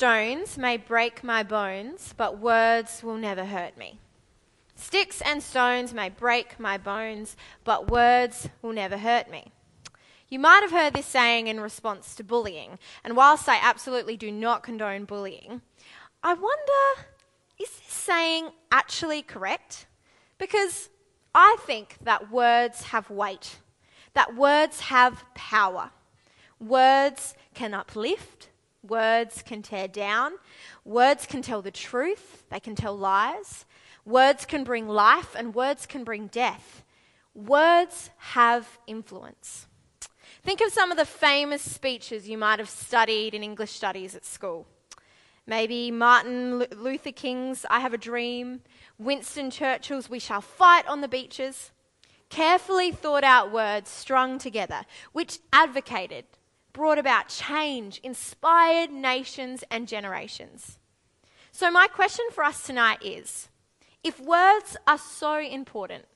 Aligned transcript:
stones 0.00 0.56
may 0.56 0.78
break 0.78 1.22
my 1.22 1.42
bones, 1.42 2.14
but 2.16 2.38
words 2.38 3.02
will 3.02 3.18
never 3.18 3.44
hurt 3.44 3.76
me. 3.76 3.98
Sticks 4.74 5.20
and 5.20 5.42
stones 5.42 5.92
may 5.92 6.08
break 6.08 6.58
my 6.58 6.78
bones, 6.78 7.36
but 7.64 7.90
words 7.90 8.48
will 8.62 8.72
never 8.72 8.96
hurt 8.96 9.30
me. 9.30 9.52
You 10.30 10.38
might 10.38 10.62
have 10.62 10.70
heard 10.70 10.94
this 10.94 11.04
saying 11.04 11.48
in 11.48 11.60
response 11.60 12.14
to 12.14 12.24
bullying, 12.24 12.78
and 13.04 13.14
whilst 13.14 13.46
I 13.46 13.58
absolutely 13.60 14.16
do 14.16 14.32
not 14.32 14.62
condone 14.62 15.04
bullying, 15.04 15.60
I 16.22 16.32
wonder 16.32 17.06
is 17.58 17.68
this 17.68 17.92
saying 17.92 18.52
actually 18.72 19.20
correct? 19.20 19.84
Because 20.38 20.88
I 21.34 21.58
think 21.66 21.98
that 22.00 22.30
words 22.32 22.84
have 22.84 23.10
weight, 23.10 23.58
that 24.14 24.34
words 24.34 24.80
have 24.80 25.24
power. 25.34 25.90
Words 26.58 27.34
can 27.52 27.74
uplift, 27.74 28.49
Words 28.86 29.42
can 29.42 29.62
tear 29.62 29.88
down. 29.88 30.32
Words 30.84 31.26
can 31.26 31.42
tell 31.42 31.62
the 31.62 31.70
truth. 31.70 32.44
They 32.50 32.60
can 32.60 32.74
tell 32.74 32.96
lies. 32.96 33.66
Words 34.04 34.46
can 34.46 34.64
bring 34.64 34.88
life 34.88 35.34
and 35.36 35.54
words 35.54 35.86
can 35.86 36.04
bring 36.04 36.28
death. 36.28 36.82
Words 37.34 38.10
have 38.16 38.78
influence. 38.86 39.66
Think 40.42 40.62
of 40.62 40.72
some 40.72 40.90
of 40.90 40.96
the 40.96 41.04
famous 41.04 41.60
speeches 41.60 42.28
you 42.28 42.38
might 42.38 42.58
have 42.58 42.70
studied 42.70 43.34
in 43.34 43.42
English 43.42 43.72
studies 43.72 44.14
at 44.16 44.24
school. 44.24 44.66
Maybe 45.46 45.90
Martin 45.90 46.64
Luther 46.76 47.12
King's 47.12 47.66
I 47.68 47.80
Have 47.80 47.92
a 47.92 47.98
Dream, 47.98 48.60
Winston 48.98 49.50
Churchill's 49.50 50.08
We 50.08 50.18
Shall 50.18 50.40
Fight 50.40 50.86
on 50.86 51.02
the 51.02 51.08
Beaches. 51.08 51.72
Carefully 52.30 52.92
thought 52.92 53.24
out 53.24 53.52
words 53.52 53.90
strung 53.90 54.38
together, 54.38 54.82
which 55.12 55.40
advocated 55.52 56.24
brought 56.72 56.98
about 56.98 57.28
change, 57.28 58.00
inspired 58.02 58.90
nations 58.90 59.64
and 59.70 59.88
generations. 59.88 60.78
So, 61.52 61.70
my 61.70 61.86
question 61.86 62.26
for 62.32 62.44
us 62.44 62.62
tonight 62.62 63.02
is 63.02 63.48
if 64.02 64.20
words 64.20 64.76
are 64.86 64.98
so 64.98 65.38
important, 65.38 66.06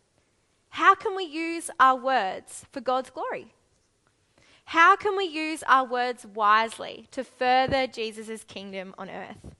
how 0.70 0.94
can 0.94 1.14
we 1.14 1.24
use 1.24 1.70
our 1.78 1.96
words 1.96 2.66
for 2.72 2.80
God's 2.80 3.10
glory? 3.10 3.52
How 4.66 4.96
can 4.96 5.16
we 5.16 5.24
use 5.24 5.62
our 5.68 5.84
words 5.84 6.24
wisely 6.24 7.06
to 7.10 7.22
further 7.22 7.86
Jesus' 7.86 8.44
kingdom 8.44 8.94
on 8.96 9.10
earth? 9.10 9.54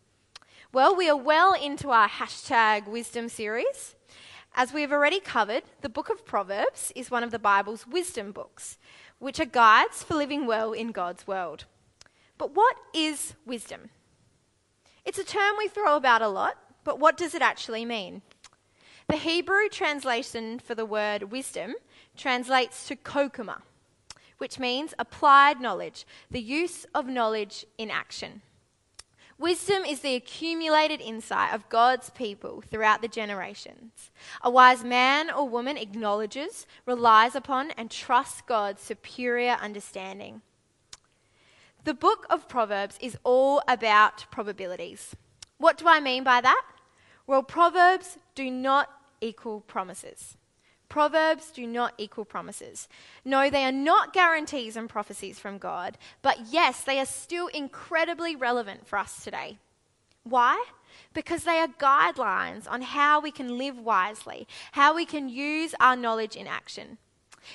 Well, 0.72 0.96
we 0.96 1.08
are 1.08 1.16
well 1.16 1.52
into 1.52 1.90
our 1.90 2.08
hashtag 2.08 2.88
wisdom 2.88 3.28
series. 3.28 3.94
As 4.56 4.72
we 4.72 4.80
have 4.80 4.92
already 4.92 5.20
covered, 5.20 5.64
the 5.82 5.88
book 5.88 6.08
of 6.08 6.24
Proverbs 6.24 6.92
is 6.96 7.10
one 7.10 7.22
of 7.22 7.30
the 7.30 7.38
Bible's 7.38 7.86
wisdom 7.86 8.32
books 8.32 8.78
which 9.25 9.41
are 9.41 9.47
guides 9.47 10.03
for 10.03 10.14
living 10.14 10.44
well 10.44 10.75
in 10.75 10.92
God's 10.92 11.27
world. 11.27 11.64
But 12.36 12.55
what 12.55 12.77
is 12.92 13.33
wisdom? 13.47 13.89
It's 15.07 15.18
a 15.18 15.24
term 15.24 15.55
we 15.57 15.67
throw 15.67 15.96
about 15.96 16.20
a 16.20 16.29
lot, 16.29 16.58
but 16.85 17.01
what 17.01 17.17
does 17.17 17.34
it 17.34 17.40
actually 17.40 17.86
mean? 17.86 18.20
The 19.08 19.17
Hebrew 19.17 19.70
translation 19.70 20.58
for 20.58 20.74
the 20.74 20.84
word 20.84 21.33
wisdom 21.33 21.74
translates 22.14 22.86
to 22.89 22.96
kokuma, 22.96 23.63
which 24.36 24.58
means 24.58 24.92
applied 24.98 25.58
knowledge, 25.58 26.07
the 26.30 26.42
use 26.42 26.84
of 26.95 27.07
knowledge 27.07 27.64
in 27.79 27.90
action. 27.90 28.42
Wisdom 29.44 29.84
is 29.84 30.00
the 30.00 30.14
accumulated 30.14 31.02
insight 31.02 31.52
of 31.52 31.68
God's 31.68 32.08
people 32.08 32.62
throughout 32.62 33.02
the 33.02 33.08
generations. 33.08 34.10
A 34.40 34.48
wise 34.48 34.82
man 34.82 35.30
or 35.30 35.46
woman 35.46 35.77
acknowledges, 35.77 36.66
relies 36.86 37.34
upon, 37.34 37.70
and 37.72 37.90
trusts 37.90 38.40
God's 38.40 38.80
superior 38.80 39.58
understanding. 39.60 40.40
The 41.84 41.92
book 41.92 42.24
of 42.30 42.48
Proverbs 42.48 42.96
is 43.02 43.18
all 43.22 43.60
about 43.68 44.24
probabilities. 44.30 45.14
What 45.58 45.77
do 45.77 45.88
I 45.88 46.00
mean 46.00 46.24
by 46.24 46.40
that? 46.40 46.64
Well, 47.27 47.42
Proverbs 47.42 48.16
do 48.34 48.50
not 48.50 48.88
equal 49.20 49.60
promises. 49.60 50.38
Proverbs 50.94 51.50
do 51.50 51.66
not 51.66 51.92
equal 51.98 52.24
promises. 52.24 52.88
No, 53.24 53.50
they 53.50 53.64
are 53.64 53.72
not 53.72 54.12
guarantees 54.12 54.77
and 54.77 54.88
prophecies 54.88 55.40
from 55.40 55.58
God, 55.58 55.98
but 56.22 56.52
yes, 56.52 56.82
they 56.82 57.00
are 57.00 57.05
still 57.05 57.48
incredibly 57.48 58.36
relevant 58.36 58.86
for 58.86 58.96
us 58.96 59.24
today. 59.24 59.58
Why? 60.22 60.64
Because 61.12 61.42
they 61.42 61.58
are 61.58 61.66
guidelines 61.66 62.70
on 62.70 62.80
how 62.83 63.18
we 63.18 63.33
can 63.33 63.58
live 63.58 63.77
wisely, 63.77 64.46
how 64.70 64.94
we 64.94 65.04
can 65.04 65.28
use 65.28 65.74
our 65.80 65.96
knowledge 65.96 66.36
in 66.36 66.46
action. 66.46 66.98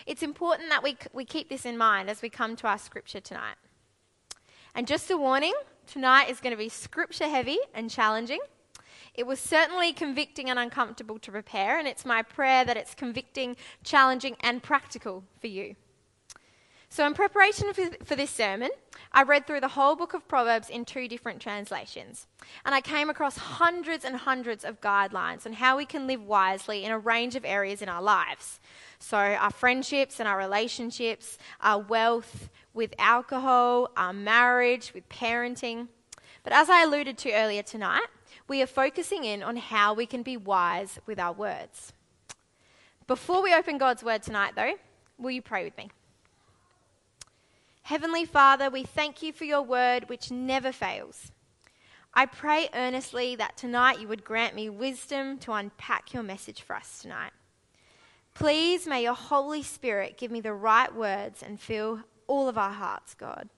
It's 0.05 0.21
important 0.21 0.67
that 0.67 0.83
we, 0.83 0.97
we 1.13 1.23
keep 1.23 1.47
this 1.47 1.65
in 1.65 1.77
mind 1.77 2.09
as 2.09 2.21
we 2.21 2.29
come 2.29 2.57
to 2.57 2.67
our 2.67 2.77
scripture 2.77 3.21
tonight. 3.21 3.55
And 4.75 4.85
just 4.85 5.09
a 5.11 5.17
warning 5.17 5.53
tonight 5.87 6.29
is 6.29 6.41
going 6.41 6.51
to 6.51 6.57
be 6.57 6.67
scripture 6.67 7.29
heavy 7.29 7.59
and 7.73 7.89
challenging. 7.89 8.39
It 9.13 9.25
was 9.25 9.39
certainly 9.39 9.93
convicting 9.93 10.49
and 10.49 10.59
uncomfortable 10.59 11.19
to 11.19 11.31
prepare, 11.31 11.77
and 11.77 11.87
it's 11.87 12.05
my 12.05 12.21
prayer 12.21 12.63
that 12.65 12.77
it's 12.77 12.93
convicting, 12.93 13.55
challenging, 13.83 14.35
and 14.41 14.63
practical 14.63 15.23
for 15.39 15.47
you. 15.47 15.75
So, 16.91 17.05
in 17.05 17.13
preparation 17.13 17.71
for, 18.03 18.15
this 18.15 18.31
sermon, 18.31 18.71
I 19.11 19.21
read 19.21 19.45
through 19.45 19.59
the 19.59 19.67
whole 19.67 19.95
book 19.95 20.15
of 20.15 20.27
Proverbs 20.27 20.71
in 20.71 20.85
two 20.85 21.07
different 21.07 21.39
translations. 21.39 22.25
And 22.65 22.73
I 22.73 22.81
came 22.81 23.11
across 23.11 23.37
hundreds 23.37 24.03
and 24.03 24.15
hundreds 24.15 24.65
of 24.65 24.81
guidelines 24.81 25.45
on 25.45 25.53
how 25.53 25.77
we 25.77 25.85
can 25.85 26.07
live 26.07 26.23
wisely 26.23 26.83
in 26.83 26.91
a 26.91 26.97
range 26.97 27.35
of 27.35 27.45
areas 27.45 27.83
in 27.83 27.89
our 27.89 28.01
lives. 28.01 28.59
So, 28.97 29.17
our 29.17 29.51
friendships 29.51 30.19
and 30.19 30.27
our 30.27 30.37
relationships, 30.37 31.37
our 31.61 31.79
wealth 31.79 32.49
with 32.73 32.95
alcohol, 32.97 33.91
our 33.95 34.13
marriage, 34.13 34.91
with 34.95 35.07
parenting. 35.09 35.89
But 36.43 36.53
as 36.53 36.71
I 36.71 36.83
alluded 36.83 37.19
to 37.19 37.33
earlier 37.33 37.61
tonight, 37.61 38.07
we 38.49 38.61
are 38.61 38.67
focusing 38.67 39.23
in 39.23 39.43
on 39.43 39.55
how 39.55 39.93
we 39.93 40.05
can 40.05 40.23
be 40.23 40.35
wise 40.35 40.99
with 41.05 41.19
our 41.19 41.31
words. 41.31 41.93
Before 43.07 43.41
we 43.41 43.53
open 43.53 43.77
God's 43.77 44.03
word 44.03 44.23
tonight, 44.23 44.53
though, 44.55 44.73
will 45.17 45.31
you 45.31 45.41
pray 45.41 45.63
with 45.63 45.77
me? 45.77 45.89
Heavenly 47.83 48.25
Father, 48.25 48.69
we 48.69 48.83
thank 48.83 49.23
you 49.23 49.31
for 49.31 49.45
your 49.45 49.61
word 49.61 50.09
which 50.09 50.29
never 50.29 50.71
fails. 50.71 51.31
I 52.13 52.25
pray 52.25 52.69
earnestly 52.73 53.35
that 53.35 53.55
tonight 53.55 53.99
you 53.99 54.07
would 54.07 54.23
grant 54.23 54.55
me 54.55 54.69
wisdom 54.69 55.37
to 55.39 55.53
unpack 55.53 56.13
your 56.13 56.23
message 56.23 56.61
for 56.61 56.75
us 56.75 56.99
tonight. 57.01 57.31
Please 58.33 58.87
may 58.87 59.03
your 59.03 59.13
Holy 59.13 59.63
Spirit 59.63 60.17
give 60.17 60.31
me 60.31 60.41
the 60.41 60.53
right 60.53 60.93
words 60.93 61.43
and 61.43 61.59
fill 61.59 62.01
all 62.27 62.47
of 62.47 62.57
our 62.57 62.71
hearts, 62.71 63.13
God. 63.13 63.49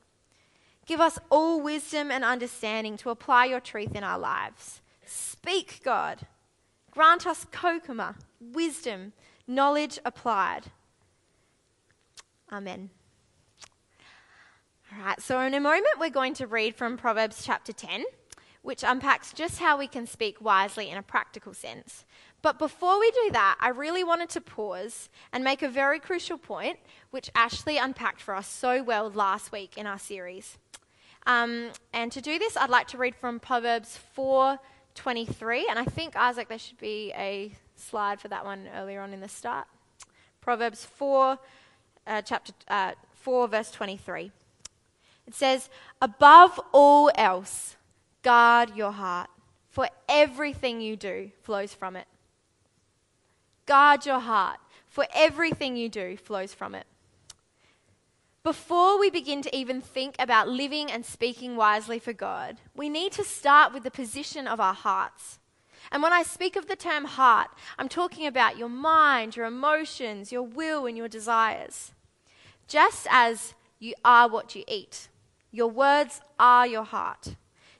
Give 0.86 1.00
us 1.00 1.20
all 1.30 1.62
wisdom 1.62 2.12
and 2.12 2.24
understanding 2.24 2.98
to 2.98 3.12
apply 3.12 3.46
your 3.46 3.60
truth 3.60 3.96
in 3.96 4.04
our 4.04 4.20
lives. 4.20 4.81
Speak, 5.12 5.82
God. 5.84 6.28
Grant 6.90 7.28
us 7.28 7.46
kokuma, 7.52 8.16
wisdom, 8.40 9.12
knowledge 9.46 10.00
applied. 10.06 10.72
Amen. 12.52 12.90
All 14.92 15.04
right, 15.04 15.22
so 15.22 15.40
in 15.42 15.54
a 15.54 15.60
moment, 15.60 16.00
we're 16.00 16.10
going 16.10 16.34
to 16.36 16.48
read 16.48 16.76
from 16.76 16.98
Proverbs 16.98 17.44
chapter 17.46 17.74
10, 17.74 18.04
which 18.62 18.84
unpacks 18.84 19.34
just 19.34 19.60
how 19.60 19.78
we 19.78 19.88
can 19.88 20.06
speak 20.08 20.40
wisely 20.42 20.90
in 20.90 20.98
a 20.98 21.04
practical 21.04 21.54
sense. 21.54 22.06
But 22.42 22.58
before 22.58 23.00
we 23.00 23.12
do 23.12 23.32
that, 23.32 23.58
I 23.60 23.70
really 23.70 24.04
wanted 24.04 24.30
to 24.30 24.42
pause 24.42 25.10
and 25.34 25.44
make 25.44 25.62
a 25.62 25.70
very 25.70 26.00
crucial 26.00 26.38
point, 26.38 26.80
which 27.10 27.30
Ashley 27.36 27.78
unpacked 27.78 28.22
for 28.22 28.34
us 28.34 28.48
so 28.48 28.82
well 28.82 29.10
last 29.10 29.52
week 29.52 29.78
in 29.78 29.88
our 29.88 30.00
series. 30.00 30.58
Um, 31.26 31.70
and 31.94 32.12
to 32.12 32.22
do 32.22 32.40
this, 32.40 32.58
I'd 32.58 32.70
like 32.70 32.88
to 32.88 32.98
read 32.98 33.16
from 33.16 33.40
Proverbs 33.40 33.98
4:23, 34.96 35.68
and 35.70 35.80
I 35.80 35.86
think 35.86 36.16
Isaac, 36.16 36.48
there 36.48 36.60
should 36.60 36.80
be 36.80 37.12
a 37.16 37.52
slide 37.76 38.20
for 38.20 38.28
that 38.28 38.46
one 38.46 38.68
earlier 38.76 39.02
on 39.02 39.14
in 39.14 39.20
the 39.20 39.28
start. 39.28 39.68
Proverbs 40.40 40.86
4, 40.86 41.38
uh, 42.08 42.22
chapter 42.22 42.54
uh, 42.68 42.94
4, 43.14 43.48
verse 43.48 43.72
23. 43.72 44.32
It 45.28 45.36
says, 45.36 45.70
"Above 46.02 46.60
all 46.72 47.12
else, 47.16 47.76
guard 48.24 48.76
your 48.76 48.92
heart, 48.92 49.30
for 49.70 49.90
everything 50.10 50.82
you 50.82 50.96
do 50.96 51.32
flows 51.44 51.74
from 51.74 51.96
it." 51.96 52.08
Guard 53.66 54.06
your 54.06 54.20
heart, 54.20 54.60
for 54.88 55.06
everything 55.14 55.78
you 55.78 55.88
do 55.88 56.18
flows 56.18 56.54
from 56.54 56.76
it. 56.76 56.86
Before 58.44 59.00
we 59.00 59.12
begin 59.12 59.44
to 59.44 59.56
even 59.56 59.82
think 59.82 60.16
about 60.18 60.50
living 60.50 60.92
and 60.92 61.06
speaking 61.06 61.56
wisely 61.56 62.00
for 62.00 62.12
God, 62.12 62.58
we 62.76 62.90
need 62.90 63.12
to 63.14 63.24
start 63.24 63.72
with 63.72 63.84
the 63.84 63.92
position 63.92 64.48
of 64.48 64.60
our 64.60 64.74
hearts. 64.74 65.38
And 65.92 66.02
when 66.02 66.12
I 66.12 66.24
speak 66.24 66.56
of 66.56 66.68
the 66.68 66.76
term 66.76 67.06
heart, 67.06 67.50
I'm 67.78 67.88
talking 67.88 68.26
about 68.26 68.58
your 68.58 68.70
mind, 68.70 69.36
your 69.36 69.46
emotions, 69.46 70.32
your 70.32 70.42
will, 70.42 70.88
and 70.88 70.98
your 70.98 71.08
desires. 71.08 71.92
Just 72.68 73.06
as 73.12 73.54
you 73.78 73.94
are 74.04 74.28
what 74.28 74.56
you 74.56 74.64
eat, 74.68 75.10
your 75.52 75.68
words 75.68 76.20
are 76.40 76.66
your 76.66 76.86
heart. 76.86 77.36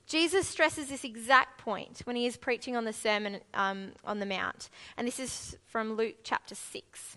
Jesus 0.06 0.46
stresses 0.46 0.88
this 0.88 1.02
exact 1.04 1.58
point 1.58 2.02
when 2.04 2.14
he 2.14 2.26
is 2.26 2.36
preaching 2.36 2.76
on 2.76 2.84
the 2.84 2.92
Sermon 2.92 3.40
um, 3.54 3.92
on 4.04 4.20
the 4.20 4.26
Mount. 4.26 4.68
And 4.96 5.08
this 5.08 5.18
is 5.18 5.56
from 5.66 5.94
Luke 5.94 6.16
chapter 6.22 6.54
6. 6.54 7.16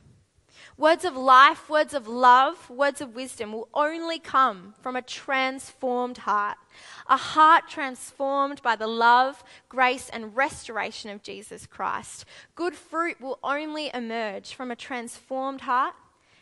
Words 0.81 1.05
of 1.05 1.15
life, 1.15 1.69
words 1.69 1.93
of 1.93 2.07
love, 2.07 2.67
words 2.67 3.01
of 3.01 3.13
wisdom 3.13 3.53
will 3.53 3.69
only 3.71 4.17
come 4.17 4.73
from 4.81 4.95
a 4.95 5.03
transformed 5.03 6.17
heart. 6.17 6.57
A 7.07 7.17
heart 7.17 7.69
transformed 7.69 8.63
by 8.63 8.75
the 8.75 8.87
love, 8.87 9.43
grace, 9.69 10.09
and 10.09 10.35
restoration 10.35 11.11
of 11.11 11.21
Jesus 11.21 11.67
Christ. 11.67 12.25
Good 12.55 12.73
fruit 12.73 13.21
will 13.21 13.37
only 13.43 13.91
emerge 13.93 14.55
from 14.55 14.71
a 14.71 14.75
transformed 14.75 15.61
heart 15.61 15.93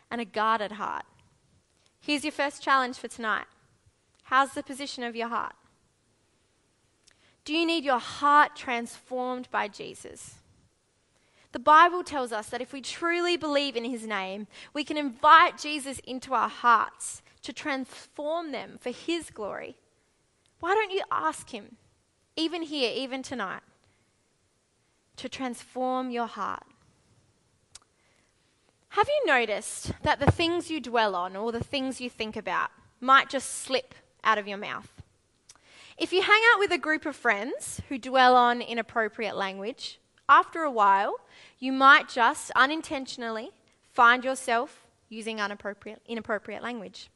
and 0.09 0.21
a 0.21 0.25
guarded 0.25 0.71
heart. 0.71 1.03
Here's 1.99 2.23
your 2.23 2.31
first 2.31 2.63
challenge 2.63 2.95
for 2.95 3.09
tonight 3.09 3.47
How's 4.23 4.53
the 4.53 4.63
position 4.63 5.03
of 5.03 5.17
your 5.17 5.27
heart? 5.27 5.55
Do 7.43 7.53
you 7.53 7.65
need 7.65 7.83
your 7.83 7.99
heart 7.99 8.55
transformed 8.55 9.51
by 9.51 9.67
Jesus? 9.67 10.38
The 11.51 11.59
Bible 11.59 12.03
tells 12.03 12.31
us 12.31 12.49
that 12.49 12.61
if 12.61 12.73
we 12.73 12.81
truly 12.81 13.35
believe 13.35 13.75
in 13.75 13.85
his 13.85 14.05
name, 14.05 14.47
we 14.73 14.83
can 14.83 14.97
invite 14.97 15.57
Jesus 15.57 15.99
into 15.99 16.33
our 16.33 16.49
hearts 16.49 17.21
to 17.41 17.53
transform 17.53 18.51
them 18.51 18.77
for 18.79 18.91
his 18.91 19.29
glory. 19.31 19.75
Why 20.59 20.73
don't 20.73 20.91
you 20.91 21.01
ask 21.11 21.49
him, 21.49 21.77
even 22.35 22.61
here, 22.61 22.91
even 22.95 23.23
tonight, 23.23 23.61
to 25.15 25.27
transform 25.27 26.11
your 26.11 26.27
heart? 26.27 26.63
Have 28.89 29.07
you 29.07 29.25
noticed 29.25 29.93
that 30.03 30.19
the 30.19 30.31
things 30.31 30.69
you 30.69 30.79
dwell 30.79 31.15
on 31.15 31.35
or 31.35 31.51
the 31.51 31.63
things 31.63 32.01
you 32.01 32.09
think 32.09 32.35
about 32.35 32.69
might 32.99 33.29
just 33.29 33.49
slip 33.49 33.95
out 34.23 34.37
of 34.37 34.47
your 34.47 34.57
mouth? 34.57 35.01
If 35.97 36.13
you 36.13 36.21
hang 36.21 36.41
out 36.53 36.59
with 36.59 36.71
a 36.71 36.77
group 36.77 37.05
of 37.05 37.15
friends 37.15 37.81
who 37.89 37.97
dwell 37.97 38.35
on 38.35 38.61
inappropriate 38.61 39.35
language, 39.35 39.99
after 40.29 40.61
a 40.61 40.71
while, 40.71 41.15
you 41.57 41.73
might 41.73 42.07
just 42.07 42.51
unintentionally 42.55 43.49
find 43.91 44.23
yourself 44.23 44.85
using 45.09 45.39
inappropriate, 45.39 46.63
language. 46.63 47.09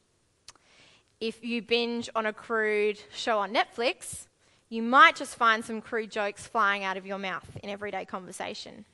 If 1.20 1.44
you 1.44 1.62
binge 1.62 2.10
on 2.14 2.26
a 2.26 2.32
crude 2.32 3.00
show 3.14 3.38
on 3.38 3.54
Netflix, 3.54 4.26
you 4.68 4.82
might 4.82 5.14
just 5.14 5.36
find 5.36 5.64
some 5.64 5.80
crude 5.80 6.10
jokes 6.10 6.46
flying 6.46 6.82
out 6.82 6.96
of 6.96 7.06
your 7.06 7.18
mouth 7.18 7.48
in 7.62 7.70
everyday 7.70 8.04
conversation. 8.04 8.84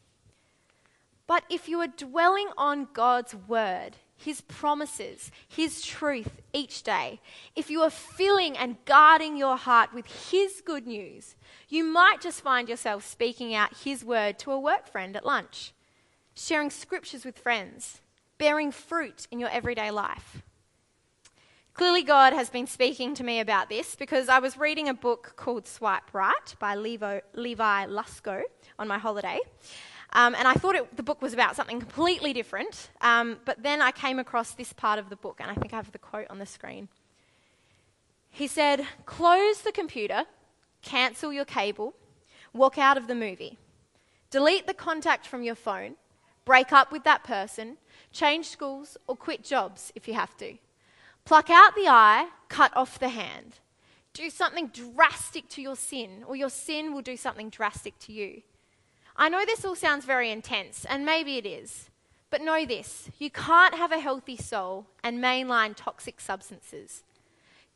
But 1.27 1.45
if 1.49 1.69
you 1.69 1.81
are 1.81 1.87
dwelling 1.87 2.49
on 2.59 2.89
God's 2.93 3.35
word, 3.35 3.97
His 4.23 4.43
promises, 4.43 5.31
His 5.49 5.81
truth 5.81 6.43
each 6.53 6.83
day, 6.83 7.21
if 7.57 7.71
you 7.71 7.81
are 7.81 7.91
filling 7.91 8.55
and 8.55 8.77
guarding 8.85 9.39
your 9.39 9.57
heart 9.57 9.95
with 9.95 10.31
His 10.31 10.61
good 10.61 10.87
news, 10.87 11.37
you 11.71 11.85
might 11.85 12.21
just 12.21 12.43
find 12.43 12.69
yourself 12.69 13.07
speaking 13.07 13.55
out 13.55 13.79
His 13.79 14.05
word 14.05 14.39
to 14.41 14.53
a 14.53 14.61
work 14.61 14.87
friend 14.87 15.17
at 15.17 15.25
lunch, 15.25 15.73
sharing 16.35 16.69
scriptures 16.69 17.25
with 17.25 17.39
friends, 17.39 18.03
bearing 18.37 18.71
fruit 18.71 19.27
in 19.31 19.41
your 19.41 19.49
everyday 19.49 19.91
life. 19.91 20.43
Clearly, 21.73 22.03
God 22.03 22.35
has 22.35 22.51
been 22.51 22.67
speaking 22.67 23.15
to 23.15 23.25
me 23.25 23.41
about 23.41 23.71
this 23.71 23.95
because 23.95 24.29
I 24.29 24.39
was 24.39 24.59
reading 24.59 24.91
a 24.91 24.93
book 24.95 25.33
called 25.37 25.67
Swipe 25.67 26.13
Right 26.13 26.55
by 26.59 26.75
Levi, 26.75 27.21
Levi 27.33 27.87
Lusko 27.87 28.43
on 28.79 28.87
my 28.87 28.99
holiday. 28.99 29.39
Um, 30.13 30.35
and 30.35 30.49
I 30.49 30.55
thought 30.55 30.75
it, 30.75 30.97
the 30.97 31.03
book 31.03 31.23
was 31.23 31.33
about 31.33 31.55
something 31.57 31.79
completely 31.79 32.33
different. 32.33 32.91
Um, 33.01 33.39
but 33.45 33.63
then 33.63 33.81
I 33.81 33.93
came 33.93 34.19
across 34.19 34.53
this 34.53 34.73
part 34.73 34.99
of 34.99 35.09
the 35.09 35.17
book, 35.17 35.39
and 35.41 35.51
I 35.51 35.55
think 35.55 35.73
I 35.73 35.77
have 35.77 35.93
the 35.93 35.99
quote 35.99 36.27
on 36.31 36.39
the 36.39 36.47
screen. 36.47 36.89
He 38.31 38.47
said, 38.47 38.87
Close 39.07 39.61
the 39.61 39.73
computer, 39.73 40.25
cancel 40.83 41.33
your 41.33 41.45
cable, 41.45 41.95
walk 42.53 42.79
out 42.79 42.97
of 42.97 43.07
the 43.07 43.15
movie, 43.15 43.59
delete 44.31 44.67
the 44.67 44.75
contact 44.75 45.27
from 45.27 45.43
your 45.43 45.55
phone, 45.55 45.97
break 46.45 46.73
up 46.73 46.91
with 46.91 47.05
that 47.05 47.25
person, 47.25 47.77
change 48.13 48.49
schools, 48.49 48.97
or 49.07 49.17
quit 49.17 49.45
jobs 49.45 49.93
if 49.95 50.09
you 50.09 50.15
have 50.15 50.37
to. 50.39 50.55
Pluck 51.25 51.51
out 51.51 51.75
the 51.77 51.87
eye, 51.87 52.29
cut 52.49 52.77
off 52.77 52.99
the 52.99 53.11
hand. 53.11 53.61
Do 54.13 54.29
something 54.31 54.69
drastic 54.69 55.49
to 55.51 55.63
your 55.63 55.77
sin, 55.77 56.25
or 56.27 56.35
your 56.35 56.51
sin 56.51 56.93
will 56.93 57.03
do 57.03 57.17
something 57.17 57.51
drastic 57.51 57.97
to 58.01 58.13
you. 58.13 58.43
I 59.17 59.29
know 59.29 59.45
this 59.45 59.65
all 59.65 59.75
sounds 59.75 60.05
very 60.05 60.31
intense, 60.31 60.85
and 60.85 61.05
maybe 61.05 61.37
it 61.37 61.47
is. 61.47 61.91
But 62.31 62.43
know 62.43 62.65
this 62.65 63.11
you 63.19 63.31
can't 63.31 63.75
have 63.75 63.93
a 63.93 63.99
healthy 63.99 64.37
soul 64.37 64.87
and 65.03 65.23
mainline 65.23 65.75
toxic 65.77 66.21
substances. 66.21 67.03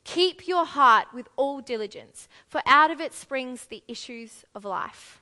Keep 0.05 0.47
your 0.47 0.65
heart 0.65 1.09
with 1.13 1.29
all 1.37 1.61
diligence, 1.61 2.29
for 2.47 2.61
out 2.67 2.91
of 2.91 3.01
it 3.01 3.15
springs 3.15 3.67
the 3.67 3.83
issues 3.89 4.45
of 4.55 4.65
life. 4.65 5.21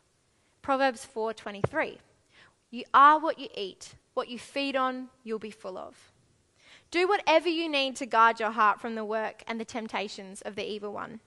Proverbs 0.60 1.04
4:23. 1.04 1.98
You 2.70 2.84
are 2.92 3.18
what 3.18 3.38
you 3.38 3.48
eat, 3.54 3.94
what 4.14 4.28
you 4.28 4.38
feed 4.38 4.76
on, 4.76 5.08
you'll 5.24 5.38
be 5.38 5.50
full 5.50 5.78
of. 5.78 6.12
Do 6.90 7.08
whatever 7.08 7.48
you 7.48 7.68
need 7.68 7.96
to 7.96 8.06
guard 8.06 8.38
your 8.38 8.50
heart 8.50 8.80
from 8.80 8.94
the 8.94 9.04
work 9.04 9.42
and 9.46 9.58
the 9.58 9.64
temptations 9.64 10.42
of 10.42 10.56
the 10.56 10.68
evil 10.68 10.92
one. 10.92 11.20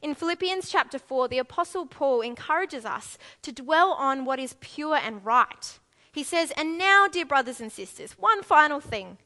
In 0.00 0.14
Philippians 0.14 0.70
chapter 0.70 0.98
4, 0.98 1.28
the 1.28 1.38
Apostle 1.38 1.86
Paul 1.86 2.20
encourages 2.20 2.84
us 2.84 3.18
to 3.42 3.52
dwell 3.52 3.92
on 3.92 4.24
what 4.24 4.38
is 4.38 4.56
pure 4.60 4.96
and 4.96 5.24
right. 5.24 5.78
He 6.12 6.22
says, 6.24 6.52
And 6.56 6.76
now, 6.76 7.08
dear 7.08 7.24
brothers 7.24 7.60
and 7.60 7.72
sisters, 7.72 8.12
one 8.12 8.42
final 8.42 8.80
thing. 8.80 9.18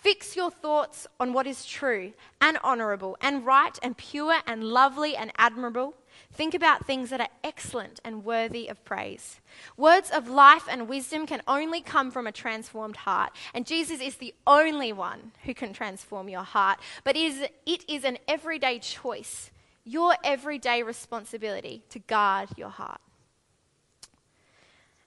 Fix 0.00 0.36
your 0.36 0.50
thoughts 0.50 1.06
on 1.20 1.32
what 1.32 1.46
is 1.46 1.64
true 1.64 2.12
and 2.40 2.58
honorable 2.64 3.16
and 3.20 3.44
right 3.44 3.78
and 3.82 3.96
pure 3.96 4.38
and 4.46 4.64
lovely 4.64 5.14
and 5.14 5.30
admirable. 5.36 5.94
Think 6.32 6.54
about 6.54 6.86
things 6.86 7.10
that 7.10 7.20
are 7.20 7.28
excellent 7.44 8.00
and 8.04 8.24
worthy 8.24 8.68
of 8.68 8.84
praise. 8.84 9.40
Words 9.76 10.10
of 10.10 10.28
life 10.28 10.66
and 10.68 10.88
wisdom 10.88 11.26
can 11.26 11.42
only 11.46 11.80
come 11.80 12.10
from 12.10 12.26
a 12.26 12.32
transformed 12.32 12.96
heart, 12.96 13.32
and 13.54 13.66
Jesus 13.66 14.00
is 14.00 14.16
the 14.16 14.34
only 14.46 14.92
one 14.92 15.32
who 15.44 15.54
can 15.54 15.72
transform 15.72 16.28
your 16.28 16.42
heart. 16.42 16.80
But 17.04 17.16
it 17.16 17.84
is 17.88 18.04
an 18.04 18.18
everyday 18.26 18.78
choice 18.78 19.50
your 19.84 20.14
everyday 20.24 20.82
responsibility 20.82 21.82
to 21.90 21.98
guard 21.98 22.48
your 22.56 22.68
heart. 22.68 23.00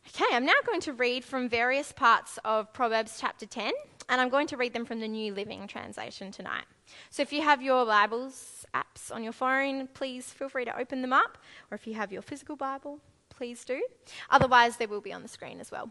Okay, 0.10 0.26
I'm 0.32 0.46
now 0.46 0.54
going 0.66 0.82
to 0.82 0.94
read 0.94 1.26
from 1.26 1.50
various 1.50 1.92
parts 1.92 2.38
of 2.46 2.72
Proverbs 2.74 3.18
chapter 3.20 3.46
10, 3.46 3.74
and 4.08 4.22
I'm 4.22 4.30
going 4.30 4.48
to 4.48 4.58
read 4.58 4.74
them 4.74 4.86
from 4.86 5.00
the 5.00 5.08
New 5.08 5.34
Living 5.34 5.68
Translation 5.68 6.32
tonight. 6.32 6.66
So 7.10 7.24
if 7.24 7.34
you 7.34 7.42
have 7.42 7.62
your 7.62 7.86
Bibles, 7.86 8.66
apps 8.74 9.14
on 9.14 9.24
your 9.24 9.34
phone, 9.34 9.88
please 9.94 10.30
feel 10.30 10.48
free 10.48 10.66
to 10.66 10.80
open 10.80 11.02
them 11.02 11.12
up, 11.12 11.38
or 11.72 11.76
if 11.76 11.88
you 11.88 11.96
have 11.96 12.12
your 12.12 12.22
physical 12.22 12.56
Bible, 12.56 13.00
please 13.30 13.66
do. 13.66 13.82
Otherwise, 14.30 14.78
they 14.78 14.86
will 14.86 15.02
be 15.02 15.12
on 15.12 15.24
the 15.24 15.28
screen 15.28 15.60
as 15.60 15.72
well. 15.72 15.90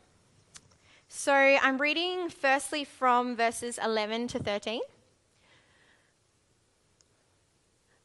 So 1.09 1.33
I'm 1.33 1.79
reading 1.79 2.29
firstly 2.29 2.85
from 2.85 3.37
verses 3.37 3.79
11 3.83 4.29
to 4.29 4.39
13. 4.39 4.81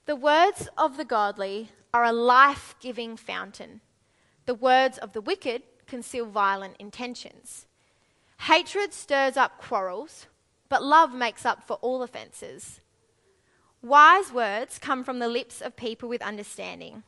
The 0.10 0.16
words 0.16 0.68
of 0.76 0.98
the 0.98 1.06
godly 1.06 1.70
are 1.94 2.04
a 2.04 2.12
life 2.12 2.74
giving 2.80 3.16
fountain. 3.16 3.80
The 4.48 4.56
words 4.56 4.98
of 4.98 5.14
the 5.14 5.22
wicked 5.22 5.62
conceal 5.86 6.26
violent 6.26 6.78
intentions. 6.80 7.68
Hatred 8.40 8.92
stirs 8.92 9.38
up 9.38 9.60
quarrels, 9.60 10.26
but 10.68 10.82
love 10.82 11.14
makes 11.14 11.46
up 11.46 11.62
for 11.62 11.76
all 11.76 12.02
offences. 12.02 12.82
Wise 13.84 14.34
words 14.34 14.80
come 14.80 15.04
from 15.04 15.20
the 15.20 15.28
lips 15.28 15.62
of 15.62 15.76
people 15.76 16.10
with 16.10 16.24
understanding, 16.24 17.04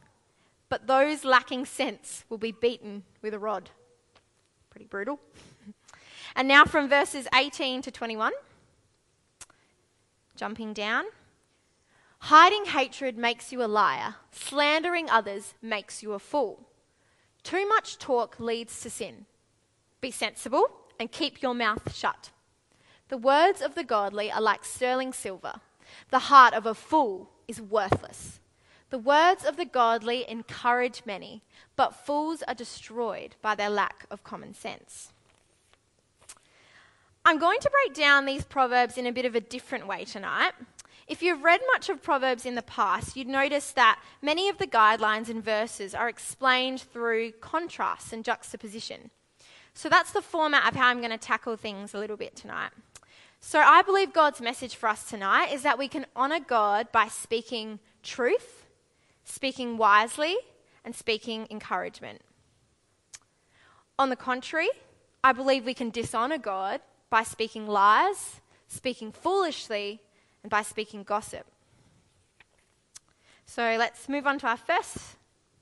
but 0.70 0.86
those 0.86 1.26
lacking 1.26 1.66
sense 1.66 2.24
will 2.30 2.38
be 2.38 2.52
beaten 2.52 3.02
with 3.24 3.34
a 3.34 3.40
rod. 3.40 3.72
Pretty 4.70 4.86
brutal. 4.86 5.20
and 6.36 6.48
now 6.48 6.66
from 6.66 6.88
verses 6.88 7.28
18 7.34 7.82
to 7.82 7.90
21. 7.90 8.32
Jumping 10.36 10.74
down. 10.74 11.06
Hiding 12.26 12.66
hatred 12.66 13.18
makes 13.18 13.52
you 13.52 13.64
a 13.64 13.66
liar. 13.66 14.16
Slandering 14.32 15.10
others 15.10 15.56
makes 15.62 16.04
you 16.04 16.14
a 16.14 16.20
fool. 16.20 16.68
Too 17.44 17.68
much 17.68 17.98
talk 17.98 18.40
leads 18.40 18.80
to 18.82 18.92
sin. 18.92 19.26
Be 20.02 20.12
sensible 20.12 20.70
and 21.00 21.12
keep 21.12 21.42
your 21.42 21.56
mouth 21.56 21.94
shut. 21.94 22.30
The 23.10 23.18
words 23.18 23.62
of 23.62 23.74
the 23.74 23.84
godly 23.84 24.32
are 24.32 24.42
like 24.42 24.64
sterling 24.64 25.14
silver. 25.14 25.56
The 26.12 26.20
heart 26.20 26.54
of 26.54 26.68
a 26.68 26.76
fool 26.76 27.32
is 27.48 27.60
worthless. 27.60 28.40
The 28.92 29.00
words 29.00 29.44
of 29.44 29.58
the 29.58 29.66
godly 29.66 30.30
encourage 30.30 31.02
many, 31.06 31.42
but 31.76 32.06
fools 32.06 32.44
are 32.48 32.54
destroyed 32.54 33.36
by 33.42 33.56
their 33.56 33.70
lack 33.70 34.06
of 34.12 34.24
common 34.24 34.54
sense. 34.54 35.12
I'm 37.26 37.40
going 37.40 37.60
to 37.60 37.70
break 37.70 37.96
down 37.96 38.26
these 38.26 38.44
proverbs 38.44 38.98
in 38.98 39.08
a 39.08 39.12
bit 39.12 39.26
of 39.26 39.34
a 39.34 39.42
different 39.42 39.88
way 39.88 40.06
tonight. 40.06 40.54
If 41.12 41.22
you've 41.22 41.44
read 41.44 41.60
much 41.74 41.90
of 41.90 42.02
Proverbs 42.02 42.46
in 42.46 42.56
the 42.56 42.62
past, 42.62 43.18
you'd 43.18 43.28
notice 43.28 43.74
that 43.74 44.00
many 44.22 44.48
of 44.48 44.60
the 44.60 44.66
guidelines 44.66 45.28
and 45.28 45.44
verses 45.44 45.94
are 45.94 46.08
explained 46.08 46.80
through 46.80 47.34
contrast 47.34 48.14
and 48.14 48.24
juxtaposition. 48.24 49.12
So 49.74 49.90
that's 49.90 50.14
the 50.14 50.22
format 50.22 50.70
of 50.70 50.78
how 50.78 50.88
I'm 50.88 51.00
going 51.00 51.12
to 51.12 51.18
tackle 51.18 51.58
things 51.58 51.94
a 51.94 51.98
little 51.98 52.16
bit 52.16 52.38
tonight. 52.38 52.72
So 53.42 53.60
I 53.60 53.82
believe 53.82 54.14
God's 54.14 54.40
message 54.40 54.78
for 54.78 54.88
us 54.88 55.04
tonight 55.04 55.52
is 55.52 55.64
that 55.64 55.78
we 55.78 55.90
can 55.90 56.06
honor 56.16 56.40
God 56.40 56.94
by 56.94 57.10
speaking 57.10 57.80
truth, 58.04 58.68
speaking 59.26 59.76
wisely, 59.76 60.38
and 60.86 60.96
speaking 60.96 61.46
encouragement. 61.52 62.22
On 64.00 64.10
the 64.10 64.16
contrary, 64.16 64.70
I 65.26 65.34
believe 65.34 65.66
we 65.66 65.74
can 65.74 65.90
dishonor 65.90 66.38
God 66.38 66.80
by 67.10 67.24
speaking 67.24 67.68
lies, 67.68 68.40
speaking 68.70 69.12
foolishly, 69.12 70.00
and 70.44 70.50
by 70.50 70.62
speaking 70.62 71.04
gossip. 71.04 71.46
So 73.46 73.76
let's 73.78 74.08
move 74.08 74.26
on 74.26 74.40
to 74.40 74.48
our 74.48 74.58
first 74.58 74.98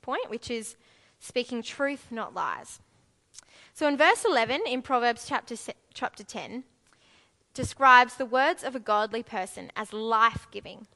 point, 0.02 0.30
which 0.30 0.50
is 0.50 0.76
speaking 1.18 1.62
truth, 1.62 2.06
not 2.10 2.34
lies. 2.34 2.80
So 3.74 3.88
in 3.88 3.96
verse 3.96 4.24
11 4.24 4.62
in 4.66 4.82
Proverbs 4.82 5.26
chapter, 5.28 5.56
chapter 5.92 6.22
10, 6.22 6.64
describes 7.54 8.14
the 8.14 8.26
words 8.26 8.62
of 8.62 8.76
a 8.76 8.80
godly 8.80 9.22
person 9.22 9.72
as 9.74 9.92
life 9.92 10.46
giving. 10.50 10.86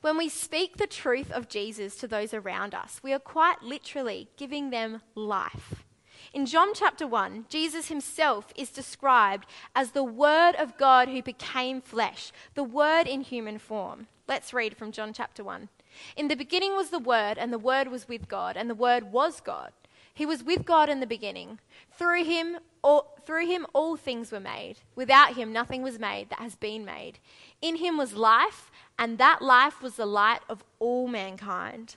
When 0.00 0.16
we 0.16 0.28
speak 0.28 0.76
the 0.76 0.86
truth 0.86 1.30
of 1.30 1.48
Jesus 1.48 1.96
to 1.96 2.08
those 2.08 2.34
around 2.34 2.74
us, 2.74 3.00
we 3.02 3.12
are 3.12 3.18
quite 3.18 3.62
literally 3.62 4.28
giving 4.36 4.70
them 4.70 5.00
life. 5.14 5.84
In 6.32 6.46
John 6.46 6.72
chapter 6.74 7.06
1, 7.06 7.46
Jesus 7.48 7.88
himself 7.88 8.52
is 8.56 8.70
described 8.70 9.46
as 9.74 9.90
the 9.90 10.04
Word 10.04 10.54
of 10.56 10.76
God 10.76 11.08
who 11.08 11.22
became 11.22 11.80
flesh, 11.80 12.32
the 12.54 12.64
Word 12.64 13.06
in 13.06 13.22
human 13.22 13.58
form. 13.58 14.06
Let's 14.26 14.54
read 14.54 14.76
from 14.76 14.92
John 14.92 15.12
chapter 15.12 15.44
1. 15.44 15.68
In 16.16 16.28
the 16.28 16.36
beginning 16.36 16.74
was 16.74 16.90
the 16.90 16.98
Word, 16.98 17.38
and 17.38 17.52
the 17.52 17.58
Word 17.58 17.88
was 17.88 18.08
with 18.08 18.28
God, 18.28 18.56
and 18.56 18.70
the 18.70 18.74
Word 18.74 19.12
was 19.12 19.40
God. 19.40 19.72
He 20.14 20.26
was 20.26 20.42
with 20.42 20.64
God 20.64 20.88
in 20.88 21.00
the 21.00 21.06
beginning. 21.06 21.58
Through 21.90 22.24
him, 22.24 22.58
all, 22.82 23.16
through 23.24 23.46
him 23.46 23.66
all 23.72 23.96
things 23.96 24.30
were 24.30 24.40
made. 24.40 24.76
Without 24.94 25.36
him 25.36 25.52
nothing 25.52 25.82
was 25.82 25.98
made 25.98 26.28
that 26.30 26.38
has 26.38 26.54
been 26.54 26.84
made. 26.84 27.18
In 27.60 27.76
him 27.76 27.96
was 27.96 28.14
life, 28.14 28.70
and 28.98 29.18
that 29.18 29.40
life 29.40 29.82
was 29.82 29.96
the 29.96 30.06
light 30.06 30.40
of 30.48 30.64
all 30.78 31.08
mankind. 31.08 31.96